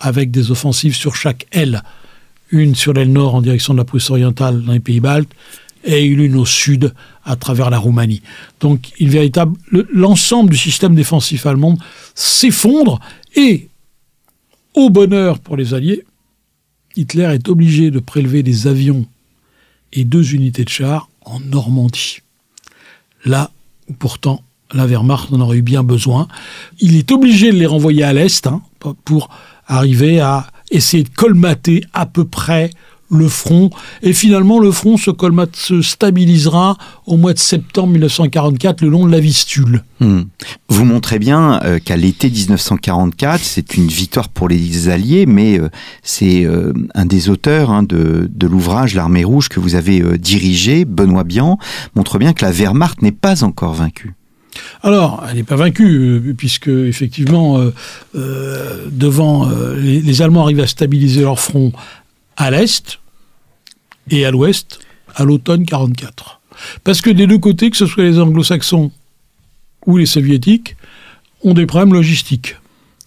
avec 0.00 0.32
des 0.32 0.50
offensives 0.50 0.96
sur 0.96 1.14
chaque 1.14 1.46
aile, 1.52 1.84
une 2.50 2.74
sur 2.74 2.92
l'aile 2.92 3.12
nord 3.12 3.36
en 3.36 3.42
direction 3.42 3.74
de 3.74 3.78
la 3.78 3.84
Prusse 3.84 4.10
orientale 4.10 4.60
dans 4.60 4.72
les 4.72 4.80
pays 4.80 4.98
baltes 4.98 5.30
et 5.84 6.02
une 6.02 6.34
au 6.34 6.44
sud 6.44 6.92
à 7.24 7.36
travers 7.36 7.70
la 7.70 7.78
Roumanie. 7.78 8.22
Donc 8.58 8.90
véritable 9.00 9.56
l'ensemble 9.70 10.50
du 10.50 10.56
système 10.56 10.96
défensif 10.96 11.46
allemand 11.46 11.78
s'effondre 12.16 12.98
et 13.36 13.68
au 14.74 14.90
bonheur 14.90 15.38
pour 15.38 15.56
les 15.56 15.74
alliés, 15.74 16.02
Hitler 16.96 17.30
est 17.34 17.48
obligé 17.48 17.92
de 17.92 18.00
prélever 18.00 18.42
des 18.42 18.66
avions 18.66 19.06
et 19.92 20.02
deux 20.02 20.34
unités 20.34 20.64
de 20.64 20.70
chars 20.70 21.08
en 21.24 21.38
Normandie. 21.38 22.18
Là 23.24 23.52
où 23.88 23.92
pourtant 23.92 24.42
la 24.74 24.86
Wehrmacht 24.86 25.32
en 25.32 25.40
aurait 25.40 25.58
eu 25.58 25.62
bien 25.62 25.82
besoin. 25.82 26.28
Il 26.80 26.96
est 26.96 27.10
obligé 27.12 27.52
de 27.52 27.56
les 27.56 27.66
renvoyer 27.66 28.04
à 28.04 28.12
l'Est 28.12 28.46
hein, 28.46 28.62
pour 29.04 29.30
arriver 29.66 30.20
à 30.20 30.46
essayer 30.70 31.04
de 31.04 31.08
colmater 31.08 31.84
à 31.92 32.06
peu 32.06 32.24
près 32.24 32.70
le 33.10 33.28
front. 33.28 33.70
Et 34.02 34.12
finalement, 34.12 34.58
le 34.58 34.72
front 34.72 34.96
se, 34.96 35.10
colmate, 35.10 35.56
se 35.56 35.82
stabilisera 35.82 36.76
au 37.06 37.16
mois 37.16 37.32
de 37.32 37.38
septembre 37.38 37.92
1944 37.92 38.80
le 38.80 38.88
long 38.88 39.06
de 39.06 39.12
la 39.12 39.20
Vistule. 39.20 39.84
Hmm. 40.00 40.22
Vous 40.68 40.84
montrez 40.84 41.18
bien 41.18 41.60
euh, 41.62 41.78
qu'à 41.78 41.96
l'été 41.96 42.28
1944, 42.30 43.42
c'est 43.42 43.76
une 43.76 43.86
victoire 43.86 44.28
pour 44.28 44.48
les 44.48 44.88
Alliés, 44.88 45.26
mais 45.26 45.58
euh, 45.58 45.68
c'est 46.02 46.44
euh, 46.44 46.72
un 46.94 47.06
des 47.06 47.28
auteurs 47.28 47.70
hein, 47.70 47.82
de, 47.82 48.28
de 48.32 48.46
l'ouvrage 48.46 48.94
L'armée 48.94 49.24
rouge 49.24 49.48
que 49.48 49.60
vous 49.60 49.74
avez 49.74 50.02
dirigé, 50.18 50.84
Benoît 50.84 51.24
Bian, 51.24 51.58
montre 51.94 52.18
bien 52.18 52.32
que 52.32 52.44
la 52.44 52.50
Wehrmacht 52.50 53.02
n'est 53.02 53.12
pas 53.12 53.44
encore 53.44 53.74
vaincue. 53.74 54.14
Alors, 54.82 55.24
elle 55.28 55.36
n'est 55.36 55.44
pas 55.44 55.56
vaincue, 55.56 55.98
euh, 55.98 56.34
puisque 56.36 56.68
effectivement, 56.68 57.58
euh, 57.58 57.72
euh, 58.14 58.86
devant 58.90 59.48
les, 59.76 60.22
Allemands 60.22 60.44
arrivent 60.44 60.60
à 60.60 60.66
stabiliser 60.66 61.22
leur 61.22 61.40
front 61.40 61.72
à 62.36 62.50
l'est 62.50 62.98
et 64.10 64.24
à 64.24 64.30
l'ouest 64.30 64.80
à 65.14 65.24
l'automne 65.24 65.64
44. 65.64 66.40
Parce 66.82 67.00
que 67.00 67.10
des 67.10 67.26
deux 67.26 67.38
côtés, 67.38 67.70
que 67.70 67.76
ce 67.76 67.86
soit 67.86 68.04
les 68.04 68.18
anglo-saxons 68.18 68.90
ou 69.86 69.96
les 69.96 70.06
soviétiques, 70.06 70.76
ont 71.42 71.54
des 71.54 71.66
problèmes 71.66 71.92
logistiques 71.92 72.56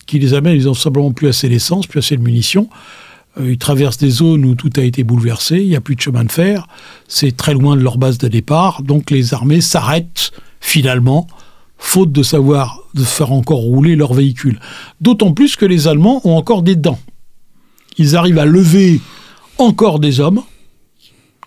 qui 0.06 0.20
les 0.20 0.34
amènent, 0.34 0.56
ils 0.56 0.66
n'ont 0.66 0.74
simplement 0.74 1.12
plus 1.12 1.28
assez 1.28 1.50
d'essence, 1.50 1.88
plus 1.88 2.00
assez 2.00 2.16
de 2.16 2.22
munitions. 2.22 2.70
ils 3.40 3.58
traversent 3.58 3.98
des 3.98 4.10
zones 4.10 4.46
où 4.46 4.56
tout 4.56 4.72
a 4.78 4.82
été 4.82 5.04
bouleversé, 5.04 5.58
il 5.58 5.68
n'y 5.68 5.76
a 5.76 5.82
plus 5.82 5.96
de 5.96 6.02
chemin 6.02 6.24
de 6.24 6.32
fer, 6.32 6.68
c'est 7.08 7.36
très 7.36 7.54
loin 7.54 7.76
de 7.76 7.82
leur 7.82 7.98
base 7.98 8.18
de 8.18 8.28
départ, 8.28 8.84
donc 8.84 9.12
les 9.12 9.34
armées 9.34 9.62
s'arrêtent 9.62 10.32
finalement 10.60 11.28
faute 11.78 12.12
de 12.12 12.24
savoir 12.24 12.82
faire 13.04 13.32
encore 13.32 13.60
rouler 13.60 13.96
leur 13.96 14.14
véhicule. 14.14 14.60
D'autant 15.02 15.34
plus 15.34 15.56
que 15.56 15.66
les 15.66 15.88
Allemands 15.88 16.22
ont 16.24 16.36
encore 16.36 16.64
des 16.64 16.76
dents. 16.76 17.00
Ils 17.98 18.16
arrivent 18.16 18.40
à 18.40 18.46
lever 18.46 19.02
encore 19.58 20.00
des 20.00 20.20
hommes, 20.20 20.42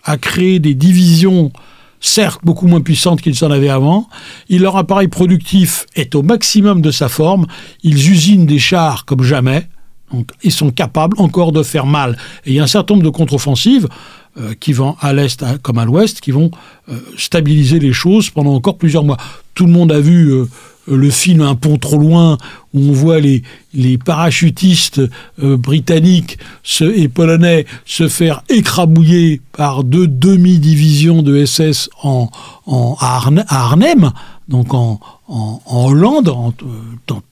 à 0.05 0.17
créer 0.17 0.59
des 0.59 0.75
divisions 0.75 1.53
certes 2.01 2.41
beaucoup 2.43 2.67
moins 2.67 2.81
puissantes 2.81 3.21
qu'ils 3.21 3.45
en 3.45 3.51
avaient 3.51 3.69
avant. 3.69 4.09
leur 4.49 4.77
appareil 4.77 5.09
productif 5.09 5.87
est 5.95 6.15
au 6.15 6.23
maximum 6.23 6.81
de 6.81 6.91
sa 6.91 7.09
forme. 7.09 7.47
Ils 7.83 8.11
usinent 8.11 8.47
des 8.47 8.59
chars 8.59 9.05
comme 9.05 9.23
jamais. 9.23 9.69
Donc, 10.13 10.31
ils 10.43 10.53
sont 10.53 10.71
capables 10.71 11.17
encore 11.21 11.53
de 11.53 11.63
faire 11.63 11.87
mal. 11.87 12.17
Et 12.45 12.51
il 12.51 12.55
y 12.55 12.61
a 12.61 12.65
un 12.65 12.69
certain 12.69 12.95
nombre 12.95 13.05
de 13.05 13.11
contre-offensives 13.11 13.87
euh, 14.39 14.55
qui 14.61 14.73
vont 14.73 14.95
à 15.01 15.13
l'est 15.13 15.45
comme 15.61 15.79
à 15.79 15.85
l'ouest, 15.85 16.21
qui 16.21 16.31
vont 16.31 16.53
euh, 16.89 16.95
stabiliser 17.19 17.81
les 17.81 17.93
choses 17.93 18.31
pendant 18.31 18.55
encore 18.55 18.79
plusieurs 18.79 19.03
mois. 19.03 19.17
Tout 19.55 19.67
le 19.67 19.73
monde 19.73 19.91
a 19.91 19.99
vu 19.99 20.29
euh, 20.29 20.47
le 20.87 21.11
film 21.11 21.41
Un 21.41 21.57
pont 21.57 21.79
trop 21.79 21.99
loin, 21.99 22.39
où 22.73 22.79
on 22.81 22.93
voit 22.93 23.19
les, 23.19 23.43
les 23.75 23.99
parachutistes 23.99 25.01
britanniques 25.39 26.39
et 26.81 27.09
polonais 27.09 27.67
se 27.85 28.07
faire 28.07 28.45
écrabouiller 28.49 29.41
par 29.51 29.83
deux 29.83 30.07
demi-divisions 30.07 31.23
de 31.23 31.45
SS 31.45 31.91
en, 32.03 32.31
en, 32.67 32.97
à, 33.01 33.21
Arnhem, 33.49 34.13
donc 34.49 34.75
en, 34.75 35.01
en, 35.27 35.61
Hollande, 35.67 36.29
en, 36.29 36.55
dans 37.09 37.23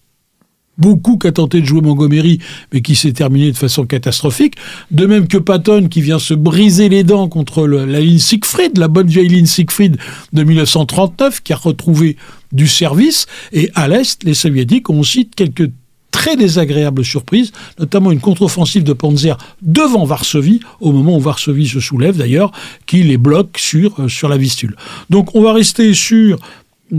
beaucoup 0.78 1.18
qu'à 1.18 1.32
tenter 1.32 1.60
de 1.60 1.66
jouer 1.66 1.80
Montgomery, 1.80 2.38
mais 2.72 2.80
qui 2.80 2.94
s'est 2.94 3.12
terminé 3.12 3.50
de 3.52 3.56
façon 3.56 3.84
catastrophique. 3.84 4.54
De 4.90 5.06
même 5.06 5.28
que 5.28 5.38
Patton, 5.38 5.88
qui 5.88 6.00
vient 6.00 6.18
se 6.18 6.34
briser 6.34 6.88
les 6.88 7.04
dents 7.04 7.28
contre 7.28 7.66
la 7.66 8.00
ligne 8.00 8.18
Siegfried, 8.18 8.78
la 8.78 8.88
bonne 8.88 9.08
vieille 9.08 9.28
ligne 9.28 9.46
Siegfried 9.46 9.96
de 10.32 10.42
1939, 10.44 11.42
qui 11.42 11.52
a 11.52 11.56
retrouvé 11.56 12.16
du 12.52 12.66
service. 12.66 13.26
Et 13.52 13.70
à 13.74 13.88
l'Est, 13.88 14.24
les 14.24 14.34
Soviétiques 14.34 14.88
ont 14.90 15.00
aussi 15.00 15.28
quelques 15.28 15.70
très 16.10 16.36
désagréables 16.36 17.04
surprises, 17.04 17.52
notamment 17.78 18.10
une 18.10 18.20
contre-offensive 18.20 18.82
de 18.82 18.92
Panzer 18.92 19.36
devant 19.62 20.04
Varsovie, 20.04 20.60
au 20.80 20.92
moment 20.92 21.16
où 21.16 21.20
Varsovie 21.20 21.68
se 21.68 21.80
soulève 21.80 22.16
d'ailleurs, 22.16 22.50
qui 22.86 23.02
les 23.02 23.18
bloque 23.18 23.58
sur, 23.58 24.00
euh, 24.00 24.08
sur 24.08 24.28
la 24.28 24.36
Vistule. 24.36 24.74
Donc 25.10 25.34
on 25.34 25.42
va 25.42 25.52
rester 25.52 25.94
sur 25.94 26.38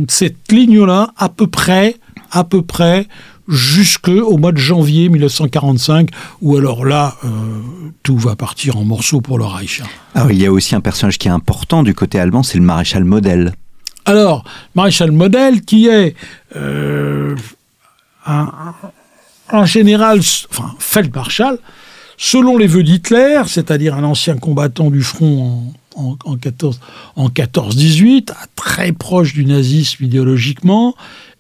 cette 0.07 0.51
ligne-là 0.51 1.11
à 1.17 1.29
peu 1.29 1.47
près, 1.47 1.97
à 2.31 2.43
peu 2.43 2.61
près 2.61 3.07
jusqu'au 3.49 4.37
mois 4.37 4.51
de 4.51 4.57
janvier 4.57 5.09
1945, 5.09 6.09
où 6.41 6.55
alors 6.55 6.85
là, 6.85 7.15
euh, 7.23 7.27
tout 8.03 8.17
va 8.17 8.35
partir 8.35 8.77
en 8.77 8.85
morceaux 8.85 9.21
pour 9.21 9.37
le 9.37 9.45
Reich. 9.45 9.81
Alors 10.13 10.31
il 10.31 10.39
y 10.39 10.45
a 10.45 10.51
aussi 10.51 10.75
un 10.75 10.81
personnage 10.81 11.17
qui 11.17 11.27
est 11.27 11.31
important 11.31 11.83
du 11.83 11.93
côté 11.93 12.19
allemand, 12.19 12.43
c'est 12.43 12.59
le 12.59 12.63
maréchal 12.63 13.03
Model. 13.03 13.53
Alors, 14.05 14.43
maréchal 14.75 15.11
Model, 15.11 15.61
qui 15.61 15.87
est 15.87 16.15
euh, 16.55 17.35
un, 18.25 18.51
un 19.49 19.65
général, 19.65 20.19
enfin 20.51 20.75
Feldmarschall, 20.79 21.57
selon 22.17 22.57
les 22.57 22.67
vœux 22.67 22.83
d'Hitler, 22.83 23.41
c'est-à-dire 23.47 23.95
un 23.95 24.03
ancien 24.03 24.37
combattant 24.37 24.91
du 24.91 25.01
front 25.01 25.73
en, 25.95 26.17
en, 26.23 26.37
14, 26.37 26.79
en 27.15 27.29
14-18, 27.29 28.31
très 28.55 28.91
proche 28.91 29.33
du 29.33 29.45
nazisme 29.45 30.03
idéologiquement, 30.03 30.95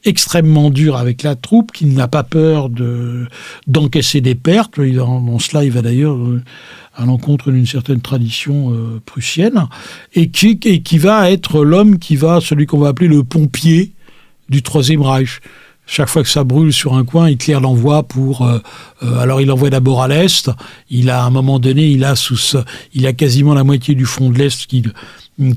extrêmement 0.05 0.69
dur 0.69 0.95
avec 0.95 1.23
la 1.23 1.35
troupe, 1.35 1.71
qui 1.71 1.85
n'a 1.85 2.07
pas 2.07 2.23
peur 2.23 2.69
de 2.69 3.27
d'encaisser 3.67 4.21
des 4.21 4.35
pertes. 4.35 4.79
Dans, 4.79 5.39
cela, 5.39 5.63
il 5.63 5.71
va 5.71 5.81
d'ailleurs 5.81 6.15
euh, 6.15 6.41
à 6.95 7.05
l'encontre 7.05 7.51
d'une 7.51 7.65
certaine 7.65 8.01
tradition 8.01 8.73
euh, 8.73 9.01
prussienne, 9.05 9.67
et 10.13 10.29
qui, 10.29 10.59
et 10.65 10.81
qui 10.81 10.97
va 10.97 11.31
être 11.31 11.63
l'homme 11.63 11.99
qui 11.99 12.15
va, 12.15 12.39
celui 12.41 12.65
qu'on 12.65 12.79
va 12.79 12.89
appeler 12.89 13.09
le 13.09 13.23
pompier 13.23 13.91
du 14.49 14.63
Troisième 14.63 15.01
Reich 15.01 15.41
chaque 15.91 16.07
fois 16.07 16.21
que 16.21 16.29
ça 16.29 16.43
brûle 16.43 16.71
sur 16.71 16.93
un 16.93 17.03
coin, 17.03 17.31
Hitler 17.31 17.57
l'envoie 17.59 18.03
pour. 18.03 18.43
Euh, 18.43 18.59
euh, 19.01 19.17
alors 19.17 19.41
il 19.41 19.47
l'envoie 19.47 19.71
d'abord 19.71 20.03
à 20.03 20.07
l'est. 20.07 20.51
Il 20.91 21.09
a 21.09 21.23
à 21.23 21.25
un 21.25 21.31
moment 21.31 21.57
donné, 21.57 21.87
il 21.87 22.03
a 22.03 22.15
sous, 22.15 22.57
il 22.93 23.07
a 23.07 23.13
quasiment 23.13 23.55
la 23.55 23.63
moitié 23.63 23.95
du 23.95 24.05
front 24.05 24.29
de 24.29 24.37
l'est 24.37 24.67
qui 24.67 24.83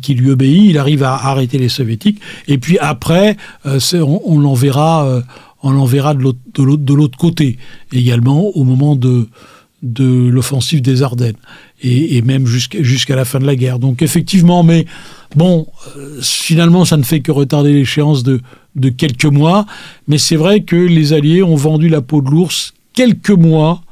qui 0.00 0.14
lui 0.14 0.30
obéit. 0.30 0.70
Il 0.70 0.78
arrive 0.78 1.02
à 1.02 1.14
arrêter 1.14 1.58
les 1.58 1.68
soviétiques. 1.68 2.20
Et 2.48 2.58
puis 2.58 2.78
après, 2.78 3.36
euh, 3.66 3.78
on, 3.94 4.20
on 4.24 4.38
l'enverra, 4.38 5.22
l'enverra 5.64 6.14
de 6.14 6.92
l'autre 6.92 7.18
côté 7.18 7.58
également 7.92 8.48
au 8.56 8.64
moment 8.64 8.96
de 8.96 9.28
l'offensive 10.30 10.82
des 10.82 11.02
Ardennes 11.02 11.36
et, 11.82 12.22
même 12.22 12.46
jusqu'à 12.46 13.16
la 13.16 13.24
fin 13.24 13.38
de 13.38 13.46
la 13.46 13.56
guerre. 13.56 13.78
Donc 13.78 14.02
effectivement, 14.02 14.62
mais 14.62 14.86
bon, 15.34 15.66
finalement, 16.20 16.84
ça 16.84 16.96
ne 16.96 17.02
fait 17.02 17.20
que 17.20 17.32
retarder 17.32 17.72
l'échéance 17.72 18.22
de 18.22 18.40
quelques 18.96 19.24
mois, 19.24 19.66
mais 20.08 20.18
c'est 20.18 20.36
vrai 20.36 20.62
que 20.62 20.76
les 20.76 21.12
Alliés 21.12 21.42
ont 21.42 21.56
vendu 21.56 21.88
la 21.88 22.00
peau 22.00 22.22
de 22.22 22.30
l'ours 22.30 22.74
quelques 22.92 23.30
mois 23.30 23.82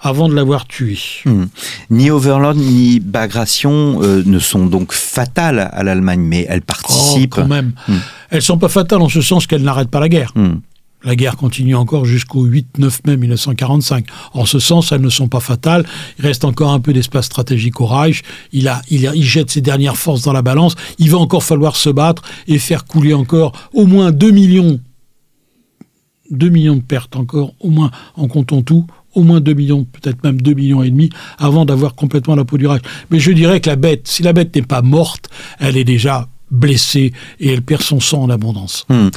avant 0.00 0.28
de 0.28 0.34
l'avoir 0.34 0.66
tué. 0.66 0.98
Hmm. 1.24 1.46
Ni 1.90 2.10
Overlord 2.10 2.54
ni 2.54 3.00
Bagration 3.00 4.00
euh, 4.02 4.22
ne 4.24 4.38
sont 4.38 4.66
donc 4.66 4.92
fatales 4.92 5.70
à 5.72 5.82
l'Allemagne, 5.82 6.20
mais 6.20 6.46
elles 6.48 6.62
participent. 6.62 7.34
Oh, 7.36 7.42
quand 7.42 7.48
même. 7.48 7.72
Hmm. 7.88 7.98
Elles 8.30 8.42
sont 8.42 8.58
pas 8.58 8.68
fatales 8.68 9.02
en 9.02 9.08
ce 9.08 9.20
sens 9.20 9.46
qu'elles 9.46 9.62
n'arrêtent 9.62 9.90
pas 9.90 10.00
la 10.00 10.08
guerre. 10.08 10.32
Hmm. 10.34 10.56
La 11.04 11.14
guerre 11.14 11.36
continue 11.36 11.76
encore 11.76 12.04
jusqu'au 12.04 12.44
8-9 12.44 13.00
mai 13.06 13.16
1945. 13.16 14.04
En 14.32 14.46
ce 14.46 14.58
sens, 14.58 14.90
elles 14.90 15.00
ne 15.00 15.08
sont 15.08 15.28
pas 15.28 15.38
fatales. 15.38 15.86
Il 16.18 16.26
reste 16.26 16.44
encore 16.44 16.72
un 16.72 16.80
peu 16.80 16.92
d'espace 16.92 17.26
stratégique 17.26 17.80
au 17.80 17.86
Reich. 17.86 18.22
Il, 18.52 18.66
a, 18.66 18.82
il, 18.90 19.08
il, 19.14 19.22
jette 19.22 19.50
ses 19.50 19.60
dernières 19.60 19.96
forces 19.96 20.22
dans 20.22 20.32
la 20.32 20.42
balance. 20.42 20.74
Il 20.98 21.10
va 21.10 21.18
encore 21.18 21.44
falloir 21.44 21.76
se 21.76 21.88
battre 21.88 22.22
et 22.48 22.58
faire 22.58 22.84
couler 22.84 23.14
encore 23.14 23.52
au 23.72 23.86
moins 23.86 24.10
2 24.10 24.32
millions, 24.32 24.80
2 26.32 26.48
millions 26.48 26.76
de 26.76 26.82
pertes 26.82 27.14
encore, 27.14 27.54
au 27.60 27.70
moins 27.70 27.92
en 28.16 28.26
comptant 28.26 28.62
tout, 28.62 28.84
au 29.14 29.22
moins 29.22 29.40
2 29.40 29.54
millions, 29.54 29.84
peut-être 29.84 30.22
même 30.22 30.40
2 30.40 30.54
millions 30.54 30.82
et 30.82 30.90
demi, 30.90 31.10
avant 31.38 31.64
d'avoir 31.64 31.94
complètement 31.94 32.34
la 32.34 32.44
peau 32.44 32.58
du 32.58 32.66
Reich. 32.66 32.82
Mais 33.10 33.18
je 33.18 33.32
dirais 33.32 33.60
que 33.60 33.68
la 33.68 33.76
bête, 33.76 34.06
si 34.06 34.22
la 34.22 34.32
bête 34.32 34.54
n'est 34.54 34.62
pas 34.62 34.82
morte, 34.82 35.28
elle 35.58 35.76
est 35.76 35.84
déjà 35.84 36.28
blessée 36.50 37.12
et 37.40 37.52
elle 37.52 37.62
perd 37.62 37.82
son 37.82 38.00
sang 38.00 38.22
en 38.22 38.30
abondance. 38.30 38.86
Hmm. 38.88 39.08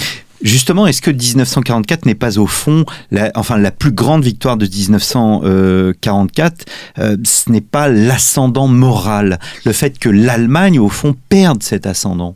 Justement, 0.42 0.88
est-ce 0.88 1.04
que 1.04 1.12
1944 1.12 2.08
n'est 2.08 2.16
pas 2.16 2.40
au 2.40 2.48
fond, 2.48 2.84
la, 3.12 3.32
enfin 3.36 3.58
la 3.58 3.70
plus 3.70 3.92
grande 3.92 4.24
victoire 4.24 4.58
de 4.58 4.66
1944, 4.66 6.66
euh, 6.98 7.16
ce 7.24 7.52
n'est 7.52 7.62
pas 7.62 7.90
l'ascendant 7.90 8.68
moral, 8.68 9.40
le 9.66 9.72
fait 9.72 10.00
que 10.00 10.10
l'Allemagne, 10.10 10.80
au 10.80 10.90
fond, 10.90 11.16
perde 11.30 11.62
cet 11.62 11.86
ascendant? 11.86 12.34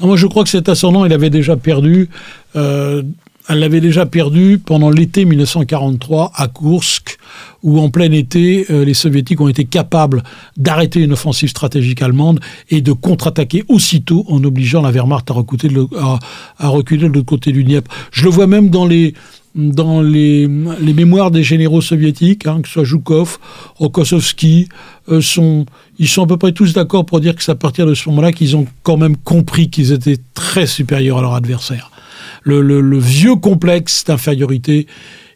Ah, 0.00 0.06
Moi, 0.06 0.16
je 0.16 0.28
crois 0.28 0.44
que 0.44 0.50
cet 0.50 0.68
ascendant, 0.68 1.04
il 1.04 1.12
avait 1.12 1.30
déjà 1.30 1.56
perdu. 1.56 2.08
Euh, 2.54 3.02
elle 3.48 3.60
l'avait 3.60 3.80
déjà 3.80 4.04
perdu 4.04 4.60
pendant 4.64 4.90
l'été 4.90 5.24
1943 5.24 6.32
à 6.34 6.48
Kursk, 6.48 7.16
où 7.62 7.80
en 7.80 7.88
plein 7.88 8.12
été, 8.12 8.66
euh, 8.70 8.84
les 8.84 8.94
soviétiques 8.94 9.40
ont 9.40 9.48
été 9.48 9.64
capables 9.64 10.22
d'arrêter 10.56 11.00
une 11.00 11.12
offensive 11.12 11.48
stratégique 11.48 12.02
allemande 12.02 12.40
et 12.68 12.82
de 12.82 12.92
contre-attaquer 12.92 13.64
aussitôt 13.68 14.24
en 14.28 14.44
obligeant 14.44 14.82
la 14.82 14.90
Wehrmacht 14.90 15.30
à, 15.30 15.34
reculer 15.34 15.74
de, 15.74 15.86
à, 16.58 16.68
reculer 16.68 17.08
de 17.08 17.14
l'autre 17.14 17.26
côté 17.26 17.52
du 17.52 17.64
Dniepr. 17.64 17.90
Je 18.12 18.24
le 18.24 18.30
vois 18.30 18.46
même 18.46 18.68
dans 18.68 18.86
les 18.86 19.14
dans 19.54 20.02
les, 20.02 20.46
les, 20.80 20.92
mémoires 20.92 21.32
des 21.32 21.42
généraux 21.42 21.80
soviétiques, 21.80 22.46
hein, 22.46 22.60
que 22.62 22.68
ce 22.68 22.74
soit 22.74 22.84
Zhukov, 22.84 23.38
Rokossovski, 23.76 24.68
euh, 25.08 25.20
sont, 25.20 25.66
ils 25.98 26.06
sont 26.06 26.22
à 26.22 26.26
peu 26.28 26.36
près 26.36 26.52
tous 26.52 26.74
d'accord 26.74 27.04
pour 27.04 27.18
dire 27.18 27.34
que 27.34 27.42
c'est 27.42 27.50
à 27.50 27.56
partir 27.56 27.84
de 27.84 27.94
ce 27.94 28.08
moment-là 28.10 28.30
qu'ils 28.30 28.56
ont 28.56 28.66
quand 28.84 28.98
même 28.98 29.16
compris 29.16 29.68
qu'ils 29.68 29.90
étaient 29.90 30.18
très 30.34 30.66
supérieurs 30.66 31.18
à 31.18 31.22
leur 31.22 31.34
adversaire. 31.34 31.90
Le, 32.48 32.98
vieux 32.98 33.36
complexe 33.36 34.04
d'infériorité, 34.04 34.86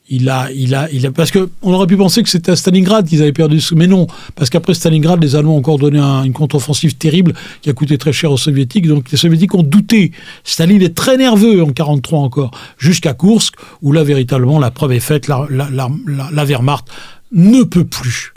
il 0.08 0.28
a, 0.28 0.50
il 0.52 0.74
a, 0.74 0.90
il 0.90 1.06
a, 1.06 1.12
parce 1.12 1.30
que 1.30 1.50
on 1.62 1.72
aurait 1.72 1.86
pu 1.86 1.96
penser 1.96 2.22
que 2.22 2.28
c'était 2.28 2.52
à 2.52 2.56
Stalingrad 2.56 3.06
qu'ils 3.06 3.22
avaient 3.22 3.32
perdu, 3.32 3.60
mais 3.76 3.86
non, 3.86 4.06
parce 4.34 4.50
qu'après 4.50 4.74
Stalingrad, 4.74 5.22
les 5.22 5.36
Allemands 5.36 5.54
ont 5.54 5.58
encore 5.58 5.78
donné 5.78 5.98
un, 5.98 6.24
une 6.24 6.32
contre-offensive 6.32 6.96
terrible 6.96 7.34
qui 7.60 7.70
a 7.70 7.72
coûté 7.72 7.98
très 7.98 8.12
cher 8.12 8.32
aux 8.32 8.36
Soviétiques. 8.36 8.88
Donc 8.88 9.10
les 9.10 9.18
Soviétiques 9.18 9.54
ont 9.54 9.62
douté. 9.62 10.12
Staline 10.44 10.82
est 10.82 10.94
très 10.94 11.16
nerveux 11.16 11.62
en 11.62 11.70
43 11.70 12.18
encore, 12.18 12.50
jusqu'à 12.78 13.14
Kursk, 13.14 13.54
où 13.82 13.92
là 13.92 14.04
véritablement 14.04 14.58
la 14.58 14.70
preuve 14.70 14.92
est 14.92 15.00
faite. 15.00 15.28
La, 15.28 15.46
la 15.50 16.44
Wehrmacht 16.44 16.86
ne 17.30 17.62
peut 17.62 17.84
plus 17.84 18.32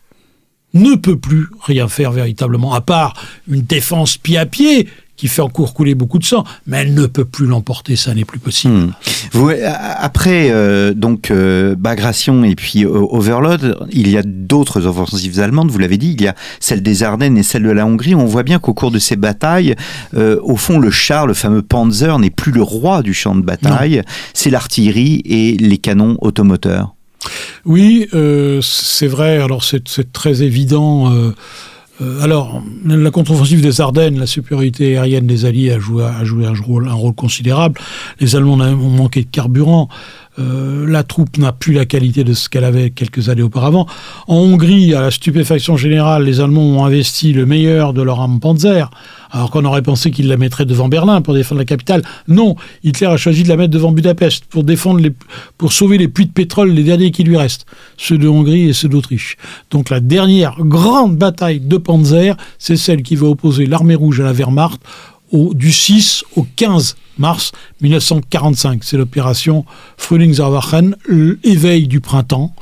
ne 0.76 0.96
peut 0.96 1.18
plus 1.18 1.48
rien 1.62 1.88
faire 1.88 2.12
véritablement, 2.12 2.74
à 2.74 2.82
part 2.82 3.16
une 3.50 3.62
défense 3.62 4.18
pied 4.18 4.38
à 4.38 4.46
pied 4.46 4.88
qui 5.18 5.28
fait 5.28 5.42
encore 5.42 5.74
couler 5.74 5.96
beaucoup 5.96 6.20
de 6.20 6.26
sang, 6.26 6.44
mais 6.68 6.78
elle 6.78 6.94
ne 6.94 7.06
peut 7.06 7.26
plus 7.26 7.46
l'emporter, 7.46 7.96
ça 7.96 8.14
n'est 8.14 8.26
plus 8.26 8.40
possible. 8.40 8.74
Hmm. 8.74 8.92
Vous, 9.32 9.52
après 9.64 10.50
euh, 10.52 10.94
donc 10.94 11.32
euh, 11.32 11.76
Bagration 11.76 12.44
et 12.44 12.56
puis 12.56 12.86
euh, 12.86 12.90
Overlord, 12.90 13.60
il 13.92 14.10
y 14.10 14.18
a 14.18 14.24
d'autres 14.24 14.86
offensives 14.86 15.40
allemandes, 15.40 15.72
vous 15.72 15.80
l'avez 15.80 15.98
dit, 15.98 16.16
il 16.18 16.22
y 16.22 16.28
a 16.28 16.36
celle 16.60 16.82
des 16.82 17.04
Ardennes 17.04 17.38
et 17.38 17.44
celle 17.44 17.64
de 17.64 17.72
la 17.72 17.86
Hongrie. 17.86 18.16
On 18.16 18.26
voit 18.26 18.44
bien 18.44 18.60
qu'au 18.60 18.74
cours 18.74 18.92
de 18.92 19.00
ces 19.00 19.16
batailles, 19.16 19.76
euh, 20.16 20.40
au 20.44 20.58
fond, 20.58 20.80
le 20.80 20.92
char, 20.92 21.28
le 21.28 21.34
fameux 21.34 21.62
Panzer, 21.62 22.20
n'est 22.20 22.30
plus 22.30 22.52
le 22.52 22.62
roi 22.62 23.02
du 23.02 23.14
champ 23.14 23.36
de 23.36 23.42
bataille, 23.42 24.02
c'est 24.34 24.50
l'artillerie 24.50 25.22
et 25.26 25.58
les 25.58 25.78
canons 25.78 26.18
automoteurs. 26.22 26.94
Oui, 27.66 28.08
euh, 28.14 28.62
c'est 28.62 29.08
vrai. 29.08 29.40
Alors 29.40 29.64
c'est 29.64 30.12
très 30.12 30.44
évident. 30.44 31.12
Euh, 32.02 32.22
alors, 32.22 32.62
la 32.86 33.12
contre-offensive 33.12 33.62
des 33.62 33.80
Ardennes, 33.80 34.20
la 34.20 34.28
supériorité 34.28 34.98
aérienne 34.98 35.28
des 35.28 35.46
Alliés 35.46 35.72
a 35.72 35.80
joué, 35.80 36.04
un 36.06 36.94
rôle 36.94 37.16
considérable. 37.16 37.80
Les 38.20 38.36
Allemands 38.36 38.56
ont 38.56 38.90
manqué 38.90 39.22
de 39.22 39.30
carburant. 39.30 39.88
Euh, 40.38 40.86
la 40.86 41.04
troupe 41.04 41.38
n'a 41.38 41.54
plus 41.54 41.72
la 41.72 41.86
qualité 41.86 42.26
de 42.26 42.34
ce 42.34 42.50
qu'elle 42.50 42.66
avait 42.66 42.90
quelques 42.90 43.30
années 43.30 43.42
auparavant. 43.42 43.88
En 44.28 44.36
Hongrie, 44.36 44.94
à 44.94 45.00
la 45.00 45.12
stupéfaction 45.12 45.78
générale, 45.78 46.26
les 46.26 46.42
Allemands 46.42 46.80
ont 46.80 46.86
investi 46.86 47.32
le 47.32 47.46
meilleur 47.46 47.94
de 47.94 48.02
leur 48.02 48.20
arme 48.20 48.42
Panzer, 48.42 48.90
alors 49.36 49.52
qu'on 49.52 49.66
aurait 49.66 49.82
pensé 49.82 50.12
qu'ils 50.12 50.30
la 50.30 50.38
mettraient 50.38 50.66
devant 50.66 50.88
Berlin 50.88 51.22
pour 51.22 51.34
défendre 51.34 51.60
la 51.60 51.66
capitale. 51.66 52.04
Non, 52.30 52.56
Hitler 52.86 53.08
a 53.08 53.18
choisi 53.18 53.44
de 53.44 53.50
la 53.50 53.58
mettre 53.58 53.72
devant 53.72 53.92
Budapest 53.92 54.46
pour 54.46 54.64
défendre 54.64 55.06
pour 55.58 55.74
sauver 55.74 55.98
les 55.98 56.08
puits 56.08 56.26
de 56.26 56.32
pétrole, 56.32 56.70
les 56.72 56.84
derniers 56.84 57.12
qui 57.12 57.26
lui 57.26 57.36
restent, 57.36 57.66
ceux 57.98 58.18
de 58.18 58.30
Hongrie 58.30 58.70
et 58.70 58.74
ceux 58.74 58.88
d'Autriche. 58.88 59.36
Donc 59.72 59.90
la 59.90 60.00
dernière 60.00 60.56
grande 60.60 61.18
bataille 61.18 61.60
de 61.60 61.76
Panzer, 61.76 62.38
c'est 62.60 62.78
celle 62.78 63.04
qui 63.04 63.18
va 63.18 63.28
opposer 63.28 63.66
l'armée 63.66 63.96
rouge 63.96 64.22
à 64.22 64.24
la 64.24 64.32
Wehrmacht 64.32 64.80
au, 65.34 65.54
du 65.54 65.74
6 65.74 66.24
au 66.38 66.48
15 66.56 66.96
mars 67.18 67.52
1945. 67.82 68.86
C'est 68.86 68.96
l'opération 68.96 69.66
Frühlingserwachen, 69.98 70.96
l'éveil 71.44 71.88
du 71.90 72.00
printemps, 72.00 72.56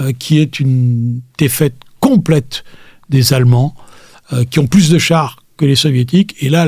euh, 0.00 0.12
qui 0.18 0.38
est 0.38 0.58
une 0.58 1.20
défaite 1.36 1.74
complète 2.00 2.64
des 3.10 3.34
Allemands, 3.34 3.74
euh, 4.32 4.44
qui 4.44 4.58
ont 4.58 4.66
plus 4.66 4.88
de 4.88 4.96
chars 4.96 5.43
que 5.56 5.64
les 5.64 5.76
soviétiques. 5.76 6.34
Et 6.40 6.48
là, 6.48 6.66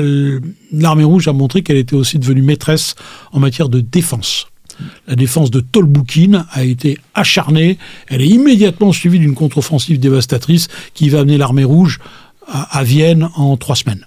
l'armée 0.71 1.03
rouge 1.03 1.27
a 1.27 1.33
montré 1.33 1.61
qu'elle 1.61 1.77
était 1.77 1.95
aussi 1.95 2.19
devenue 2.19 2.41
maîtresse 2.41 2.95
en 3.31 3.39
matière 3.39 3.69
de 3.69 3.81
défense. 3.81 4.47
La 5.07 5.15
défense 5.15 5.49
de 5.49 5.59
Tolbukhin 5.59 6.45
a 6.51 6.63
été 6.63 6.99
acharnée. 7.15 7.77
Elle 8.07 8.21
est 8.21 8.27
immédiatement 8.27 8.91
suivie 8.91 9.19
d'une 9.19 9.33
contre-offensive 9.33 9.99
dévastatrice 9.99 10.67
qui 10.93 11.09
va 11.09 11.21
amener 11.21 11.37
l'armée 11.37 11.63
rouge 11.63 11.99
à, 12.47 12.77
à 12.77 12.83
Vienne 12.83 13.29
en 13.35 13.57
trois 13.57 13.75
semaines. 13.75 14.05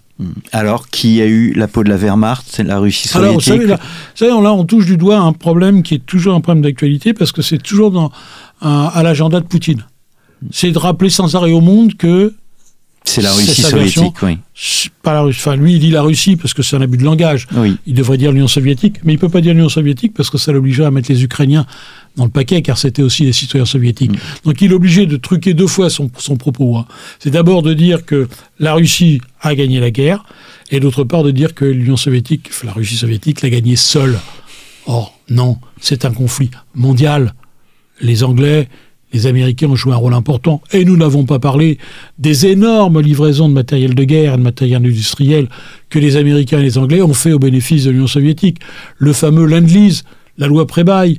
Alors, 0.52 0.88
qui 0.88 1.20
a 1.22 1.26
eu 1.26 1.52
la 1.54 1.66
peau 1.66 1.82
de 1.82 1.88
la 1.88 1.96
Wehrmacht? 1.96 2.44
C'est 2.46 2.62
la 2.62 2.78
Russie 2.78 3.08
soviétique 3.08 3.24
Alors, 3.24 3.34
vous 3.34 3.40
savez, 3.40 3.66
là, 3.66 3.76
vous 3.76 4.16
savez, 4.16 4.30
là, 4.30 4.52
on 4.52 4.64
touche 4.64 4.86
du 4.86 4.96
doigt 4.96 5.18
un 5.18 5.32
problème 5.32 5.82
qui 5.82 5.94
est 5.94 6.06
toujours 6.06 6.34
un 6.34 6.40
problème 6.40 6.62
d'actualité 6.62 7.14
parce 7.14 7.32
que 7.32 7.42
c'est 7.42 7.58
toujours 7.58 7.90
dans, 7.90 8.12
un, 8.60 8.90
à 8.92 9.02
l'agenda 9.02 9.40
de 9.40 9.46
Poutine. 9.46 9.86
C'est 10.50 10.72
de 10.72 10.78
rappeler 10.78 11.10
sans 11.10 11.36
arrêt 11.36 11.52
au 11.52 11.60
monde 11.60 11.96
que 11.96 12.34
c'est 13.04 13.22
la 13.22 13.32
Russie 13.32 13.62
soviétique, 13.62 14.22
oui. 14.22 14.38
Pas 15.02 15.14
la 15.14 15.22
Russie. 15.22 15.40
Enfin, 15.40 15.56
lui, 15.56 15.74
il 15.74 15.80
dit 15.80 15.90
la 15.90 16.02
Russie 16.02 16.36
parce 16.36 16.54
que 16.54 16.62
c'est 16.62 16.76
un 16.76 16.82
abus 16.82 16.98
de 16.98 17.04
langage. 17.04 17.48
Oui. 17.54 17.76
Il 17.86 17.94
devrait 17.94 18.18
dire 18.18 18.30
l'Union 18.30 18.46
soviétique, 18.46 18.96
mais 19.04 19.14
il 19.14 19.18
peut 19.18 19.28
pas 19.28 19.40
dire 19.40 19.54
l'Union 19.54 19.68
soviétique 19.68 20.12
parce 20.14 20.30
que 20.30 20.38
ça 20.38 20.52
l'obligerait 20.52 20.86
à 20.86 20.90
mettre 20.90 21.10
les 21.10 21.24
Ukrainiens 21.24 21.66
dans 22.16 22.24
le 22.24 22.30
paquet, 22.30 22.62
car 22.62 22.76
c'était 22.76 23.02
aussi 23.02 23.24
des 23.24 23.32
citoyens 23.32 23.64
soviétiques. 23.64 24.12
Mm. 24.12 24.18
Donc 24.44 24.60
il 24.60 24.70
est 24.70 24.74
obligé 24.74 25.06
de 25.06 25.16
truquer 25.16 25.54
deux 25.54 25.66
fois 25.66 25.90
son, 25.90 26.10
son 26.18 26.36
propos. 26.36 26.76
Hein. 26.76 26.86
C'est 27.18 27.30
d'abord 27.30 27.62
de 27.62 27.72
dire 27.72 28.04
que 28.04 28.28
la 28.58 28.74
Russie 28.74 29.20
a 29.40 29.54
gagné 29.54 29.80
la 29.80 29.90
guerre, 29.90 30.24
et 30.70 30.78
d'autre 30.78 31.04
part 31.04 31.22
de 31.22 31.30
dire 31.30 31.54
que 31.54 31.64
l'Union 31.64 31.96
soviétique, 31.96 32.48
enfin, 32.50 32.66
la 32.66 32.72
Russie 32.74 32.96
soviétique, 32.96 33.42
l'a 33.42 33.50
gagné 33.50 33.76
seule. 33.76 34.18
Or, 34.86 35.18
non, 35.28 35.58
c'est 35.80 36.04
un 36.04 36.12
conflit 36.12 36.50
mondial 36.74 37.32
les 38.00 38.24
Anglais, 38.24 38.68
les 39.12 39.26
Américains 39.26 39.68
ont 39.68 39.76
joué 39.76 39.92
un 39.92 39.96
rôle 39.96 40.14
important. 40.14 40.60
Et 40.72 40.84
nous 40.84 40.96
n'avons 40.96 41.24
pas 41.24 41.38
parlé 41.38 41.78
des 42.18 42.46
énormes 42.46 43.00
livraisons 43.00 43.48
de 43.48 43.54
matériel 43.54 43.94
de 43.94 44.04
guerre 44.04 44.34
et 44.34 44.36
de 44.36 44.42
matériel 44.42 44.84
industriel 44.84 45.48
que 45.88 45.98
les 45.98 46.16
Américains 46.16 46.58
et 46.58 46.62
les 46.62 46.78
Anglais 46.78 47.02
ont 47.02 47.14
fait 47.14 47.32
au 47.32 47.38
bénéfice 47.38 47.84
de 47.84 47.90
l'Union 47.90 48.06
soviétique. 48.06 48.58
Le 48.98 49.12
fameux 49.12 49.46
Land-Lease, 49.46 50.04
la 50.38 50.46
loi 50.46 50.66
Prébaille, 50.66 51.18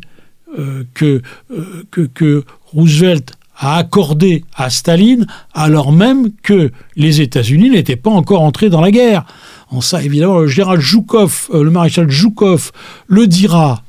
euh, 0.58 0.84
que, 0.94 1.22
euh, 1.52 2.08
que, 2.14 2.44
Roosevelt 2.74 3.34
a 3.58 3.78
accordé 3.78 4.44
à 4.56 4.70
Staline, 4.70 5.28
alors 5.54 5.92
même 5.92 6.32
que 6.42 6.72
les 6.96 7.22
États-Unis 7.22 7.70
n'étaient 7.70 7.96
pas 7.96 8.10
encore 8.10 8.42
entrés 8.42 8.70
dans 8.70 8.82
la 8.82 8.92
guerre. 8.92 9.26
En 9.70 9.82
ça, 9.82 10.04
évidemment, 10.04 10.40
le 10.40 10.48
général 10.48 10.82
Zhukov, 10.82 11.50
euh, 11.54 11.64
le 11.64 11.70
maréchal 11.70 12.10
Zhukov, 12.10 12.72
le 13.08 13.28
dira 13.28 13.84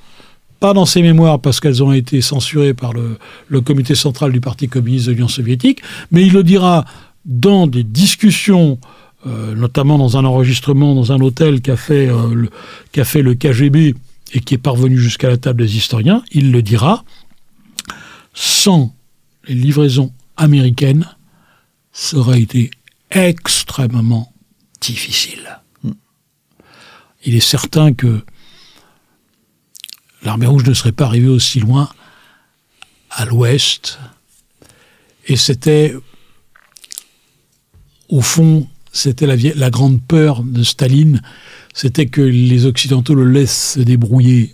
pas 0.63 0.75
dans 0.75 0.87
ses 0.87 1.03
mémoires 1.03 1.41
parce 1.41 1.59
qu'elles 1.59 1.83
ont 1.83 1.91
été 1.91 2.21
censurées 2.21 2.73
par 2.73 2.93
le, 2.93 3.61
comité 3.63 3.97
central 3.97 4.31
du 4.31 4.41
Parti 4.41 4.69
communiste 4.69 5.09
de 5.09 5.11
l'Union 5.11 5.27
soviétique, 5.27 5.83
mais 6.13 6.25
il 6.25 6.33
le 6.33 6.45
dira 6.45 6.85
dans 7.25 7.67
des 7.67 7.83
discussions, 7.83 8.79
euh, 9.27 9.57
notamment 9.57 9.99
dans 9.99 10.17
un 10.17 10.25
enregistrement 10.25 10.95
dans 10.95 11.11
un 11.11 11.21
hôtel 11.21 11.63
qu'a 11.63 11.77
fait, 11.77 12.07
euh, 12.09 12.33
le, 12.33 12.49
fait 13.03 13.23
le 13.23 13.35
KGB 13.35 13.97
et 14.35 14.41
qui 14.41 14.55
est 14.55 14.59
parvenu 14.59 14.97
jusqu'à 14.99 15.29
la 15.29 15.37
table 15.37 15.63
des 15.65 15.77
historiens, 15.77 16.23
il 16.31 16.53
le 16.53 16.63
dira, 16.63 17.03
sans 18.33 18.95
les 19.49 19.57
livraisons 19.57 20.13
américaines, 20.37 21.09
ça 21.91 22.19
aurait 22.19 22.41
été 22.41 22.71
extrêmement 23.11 24.33
difficile. 24.81 25.61
Hmm. 25.83 25.95
Il 27.27 27.35
est 27.35 27.41
certain 27.41 27.93
que 27.95 28.23
l'armée 30.25 30.47
rouge 30.47 30.65
ne 30.65 30.75
serait 30.75 30.93
pas 30.93 31.07
arrivée 31.07 31.29
aussi 31.29 31.61
loin 31.61 31.89
à 33.11 33.25
l'ouest. 33.25 33.99
Et 35.27 35.37
c'était, 35.37 35.95
au 38.09 38.21
fond, 38.21 38.67
c'était 38.93 39.27
la, 39.27 39.71
grande 39.71 40.03
peur 40.03 40.43
de 40.43 40.63
Staline, 40.63 41.23
c'était 41.73 42.07
que 42.07 42.21
les 42.21 42.67
Occidentaux 42.67 43.15
le 43.15 43.25
laissent 43.25 43.75
se 43.75 43.81
débrouiller 43.81 44.53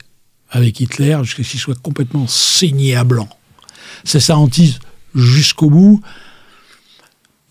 avec 0.51 0.81
Hitler 0.81 1.19
jusqu'à 1.23 1.43
ce 1.43 1.51
qu'il 1.51 1.61
soit 1.61 1.81
complètement 1.81 2.27
saigné 2.27 2.95
à 2.95 3.05
blanc. 3.05 3.29
C'est 4.05 4.21
sa 4.21 4.37
hantise 4.37 4.79
jusqu'au 5.15 5.71
bout. 5.71 6.01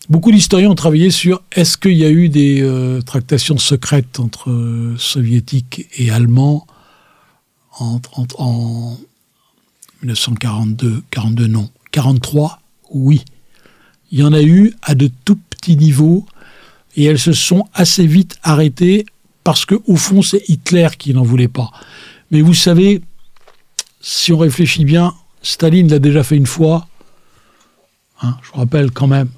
Beaucoup 0.08 0.32
d'historiens 0.32 0.70
ont 0.70 0.74
travaillé 0.74 1.10
sur 1.10 1.42
est-ce 1.52 1.76
qu'il 1.76 1.92
y 1.92 2.04
a 2.04 2.10
eu 2.10 2.30
des 2.30 2.62
euh, 2.62 3.02
tractations 3.02 3.58
secrètes 3.58 4.20
entre 4.20 4.50
euh, 4.50 4.96
soviétiques 4.96 5.86
et 5.98 6.10
allemands 6.10 6.66
en, 7.80 8.98
1942, 10.02 11.02
42 11.10 11.46
non, 11.46 11.70
43 11.92 12.60
oui. 12.90 13.24
Il 14.10 14.20
y 14.20 14.22
en 14.22 14.32
a 14.32 14.42
eu 14.42 14.74
à 14.82 14.94
de 14.94 15.10
tout 15.24 15.38
petits 15.50 15.76
niveaux 15.76 16.26
et 16.96 17.04
elles 17.04 17.18
se 17.18 17.32
sont 17.32 17.68
assez 17.74 18.06
vite 18.06 18.38
arrêtées 18.42 19.06
parce 19.44 19.64
que 19.64 19.74
au 19.86 19.96
fond 19.96 20.22
c'est 20.22 20.48
Hitler 20.48 20.88
qui 20.96 21.12
n'en 21.12 21.22
voulait 21.22 21.48
pas. 21.48 21.70
Mais 22.30 22.40
vous 22.40 22.54
savez, 22.54 23.02
si 24.00 24.32
on 24.32 24.38
réfléchit 24.38 24.84
bien, 24.84 25.14
Staline 25.42 25.88
l'a 25.88 25.98
déjà 25.98 26.22
fait 26.22 26.36
une 26.36 26.46
fois. 26.46 26.86
Hein, 28.22 28.36
je 28.42 28.50
vous 28.50 28.58
rappelle 28.58 28.90
quand 28.90 29.06
même, 29.06 29.28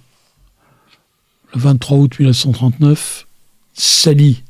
le 1.54 1.60
23 1.60 1.98
août 1.98 2.18
1939, 2.18 3.26
s'allie 3.74 4.42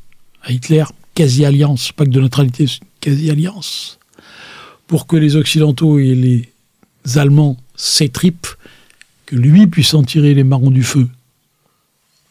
à 0.42 0.53
Hitler, 0.53 0.85
quasi-alliance, 1.14 1.92
pas 1.92 2.05
que 2.05 2.11
de 2.11 2.20
neutralité, 2.20 2.66
quasi-alliance, 3.00 3.98
pour 4.86 5.06
que 5.06 5.16
les 5.16 5.36
Occidentaux 5.36 5.98
et 5.98 6.14
les 6.14 6.52
Allemands 7.16 7.56
s'étripent, 7.76 8.48
que 9.26 9.36
lui 9.36 9.66
puisse 9.66 9.94
en 9.94 10.02
tirer 10.02 10.34
les 10.34 10.44
marrons 10.44 10.70
du 10.70 10.82
feu 10.82 11.08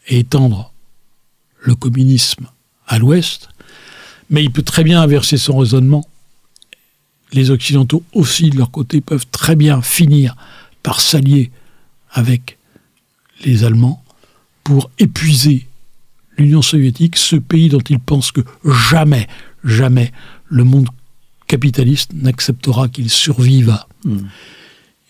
et 0.08 0.18
étendre 0.18 0.72
le 1.60 1.74
communisme 1.74 2.46
à 2.86 2.98
l'Ouest, 2.98 3.48
mais 4.28 4.42
il 4.42 4.50
peut 4.50 4.62
très 4.62 4.84
bien 4.84 5.00
inverser 5.00 5.36
son 5.36 5.58
raisonnement. 5.58 6.06
Les 7.32 7.50
Occidentaux 7.50 8.02
aussi, 8.12 8.50
de 8.50 8.56
leur 8.56 8.70
côté, 8.70 9.00
peuvent 9.00 9.26
très 9.30 9.56
bien 9.56 9.82
finir 9.82 10.36
par 10.82 11.00
s'allier 11.00 11.50
avec 12.10 12.58
les 13.44 13.64
Allemands 13.64 14.02
pour 14.64 14.90
épuiser 14.98 15.66
l'Union 16.36 16.62
soviétique, 16.62 17.16
ce 17.16 17.36
pays 17.36 17.68
dont 17.68 17.80
ils 17.80 18.00
pensent 18.00 18.32
que 18.32 18.40
jamais, 18.64 19.28
jamais 19.64 20.12
le 20.50 20.64
monde 20.64 20.88
capitaliste 21.46 22.12
n'acceptera 22.12 22.88
qu'il 22.88 23.08
survive. 23.08 23.78
Hmm. 24.04 24.26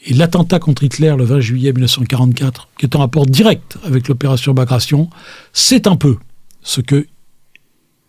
Et 0.06 0.14
l'attentat 0.14 0.58
contre 0.58 0.84
Hitler 0.84 1.14
le 1.18 1.24
20 1.24 1.40
juillet 1.40 1.72
1944, 1.72 2.68
qui 2.78 2.86
est 2.86 2.96
en 2.96 3.00
rapport 3.00 3.26
direct 3.26 3.76
avec 3.84 4.08
l'opération 4.08 4.54
Bagration, 4.54 5.10
c'est 5.52 5.86
un 5.86 5.96
peu 5.96 6.16
ce 6.62 6.80
que 6.80 7.06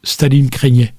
Staline 0.03 0.49
craignait. 0.49 0.93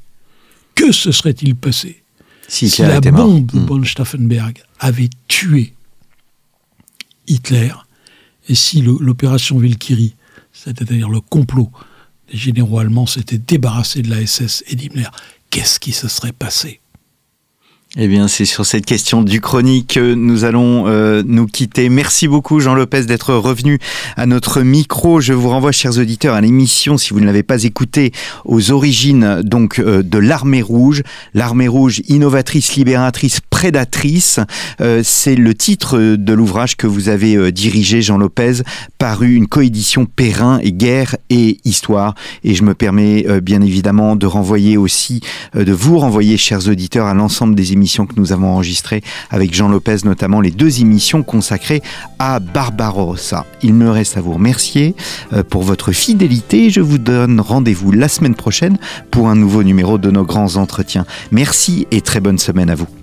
Que 0.74 0.92
se 0.92 1.12
serait-il 1.12 1.54
passé 1.54 2.02
si, 2.48 2.68
la 2.82 3.00
bombe 3.00 3.46
de 3.46 3.60
von 3.60 3.78
hmm. 3.78 3.84
Stauffenberg 3.84 4.62
avait 4.78 5.08
tué 5.28 5.72
Hitler 7.26 7.72
et 8.48 8.54
si 8.54 8.82
l'opération 8.82 9.58
Valkyrie, 9.58 10.14
c'est-à-dire 10.52 11.08
le 11.08 11.20
complot 11.20 11.70
des 12.30 12.36
généraux 12.36 12.78
allemands, 12.78 13.06
s'était 13.06 13.38
débarrassé 13.38 14.02
de 14.02 14.10
la 14.10 14.26
SS 14.26 14.64
et 14.66 14.76
d'Himmler 14.76 15.08
qu'est-ce 15.52 15.78
qui 15.78 15.92
se 15.92 16.08
serait 16.08 16.32
passé 16.32 16.80
eh 17.98 18.08
bien, 18.08 18.26
c'est 18.26 18.46
sur 18.46 18.64
cette 18.64 18.86
question 18.86 19.22
du 19.22 19.42
chronique 19.42 19.92
que 19.96 20.14
nous 20.14 20.44
allons 20.44 20.86
euh, 20.86 21.22
nous 21.26 21.46
quitter. 21.46 21.90
Merci 21.90 22.26
beaucoup, 22.26 22.58
Jean 22.58 22.74
Lopez, 22.74 23.02
d'être 23.02 23.34
revenu 23.34 23.78
à 24.16 24.24
notre 24.24 24.62
micro. 24.62 25.20
Je 25.20 25.34
vous 25.34 25.50
renvoie, 25.50 25.72
chers 25.72 25.98
auditeurs, 25.98 26.34
à 26.34 26.40
l'émission, 26.40 26.96
si 26.96 27.10
vous 27.10 27.20
ne 27.20 27.26
l'avez 27.26 27.42
pas 27.42 27.64
écouté, 27.64 28.12
aux 28.46 28.70
origines 28.70 29.42
donc 29.42 29.78
euh, 29.78 30.02
de 30.02 30.16
l'armée 30.16 30.62
rouge. 30.62 31.02
L'armée 31.34 31.68
rouge, 31.68 32.00
innovatrice, 32.08 32.76
libératrice, 32.76 33.40
prédatrice. 33.62 34.40
Euh, 34.80 35.02
c'est 35.04 35.36
le 35.36 35.54
titre 35.54 36.16
de 36.16 36.32
l'ouvrage 36.32 36.76
que 36.76 36.88
vous 36.88 37.08
avez 37.08 37.52
dirigé, 37.52 38.02
Jean 38.02 38.18
Lopez, 38.18 38.62
paru 38.98 39.34
une 39.34 39.46
coédition 39.46 40.04
Perrin 40.04 40.58
et 40.64 40.72
guerre 40.72 41.14
et 41.30 41.58
histoire. 41.64 42.16
Et 42.42 42.54
je 42.56 42.64
me 42.64 42.74
permets 42.74 43.24
bien 43.40 43.62
évidemment 43.62 44.16
de 44.16 44.26
renvoyer 44.26 44.76
aussi, 44.76 45.20
de 45.54 45.72
vous 45.72 46.00
renvoyer, 46.00 46.36
chers 46.36 46.66
auditeurs, 46.66 47.06
à 47.06 47.14
l'ensemble 47.14 47.54
des 47.54 47.72
émissions 47.72 48.06
que 48.06 48.14
nous 48.16 48.32
avons 48.32 48.48
enregistrées 48.48 49.02
avec 49.30 49.54
Jean 49.54 49.68
Lopez, 49.68 49.98
notamment 50.04 50.40
les 50.40 50.50
deux 50.50 50.80
émissions 50.80 51.22
consacrées 51.22 51.82
à 52.18 52.40
Barbarossa. 52.40 53.46
Il 53.62 53.74
me 53.74 53.90
reste 53.90 54.16
à 54.16 54.20
vous 54.20 54.32
remercier 54.32 54.96
euh, 55.32 55.42
pour 55.42 55.62
votre 55.62 55.92
fidélité. 55.92 56.70
Je 56.70 56.80
vous 56.80 56.98
donne 56.98 57.40
rendez-vous 57.40 57.92
la 57.92 58.08
semaine 58.08 58.34
prochaine 58.34 58.78
pour 59.10 59.28
un 59.28 59.36
nouveau 59.36 59.62
numéro 59.62 59.98
de 59.98 60.10
nos 60.10 60.24
grands 60.24 60.56
entretiens. 60.56 61.06
Merci 61.30 61.86
et 61.90 62.00
très 62.00 62.20
bonne 62.20 62.38
semaine 62.38 62.70
à 62.70 62.74
vous. 62.74 63.01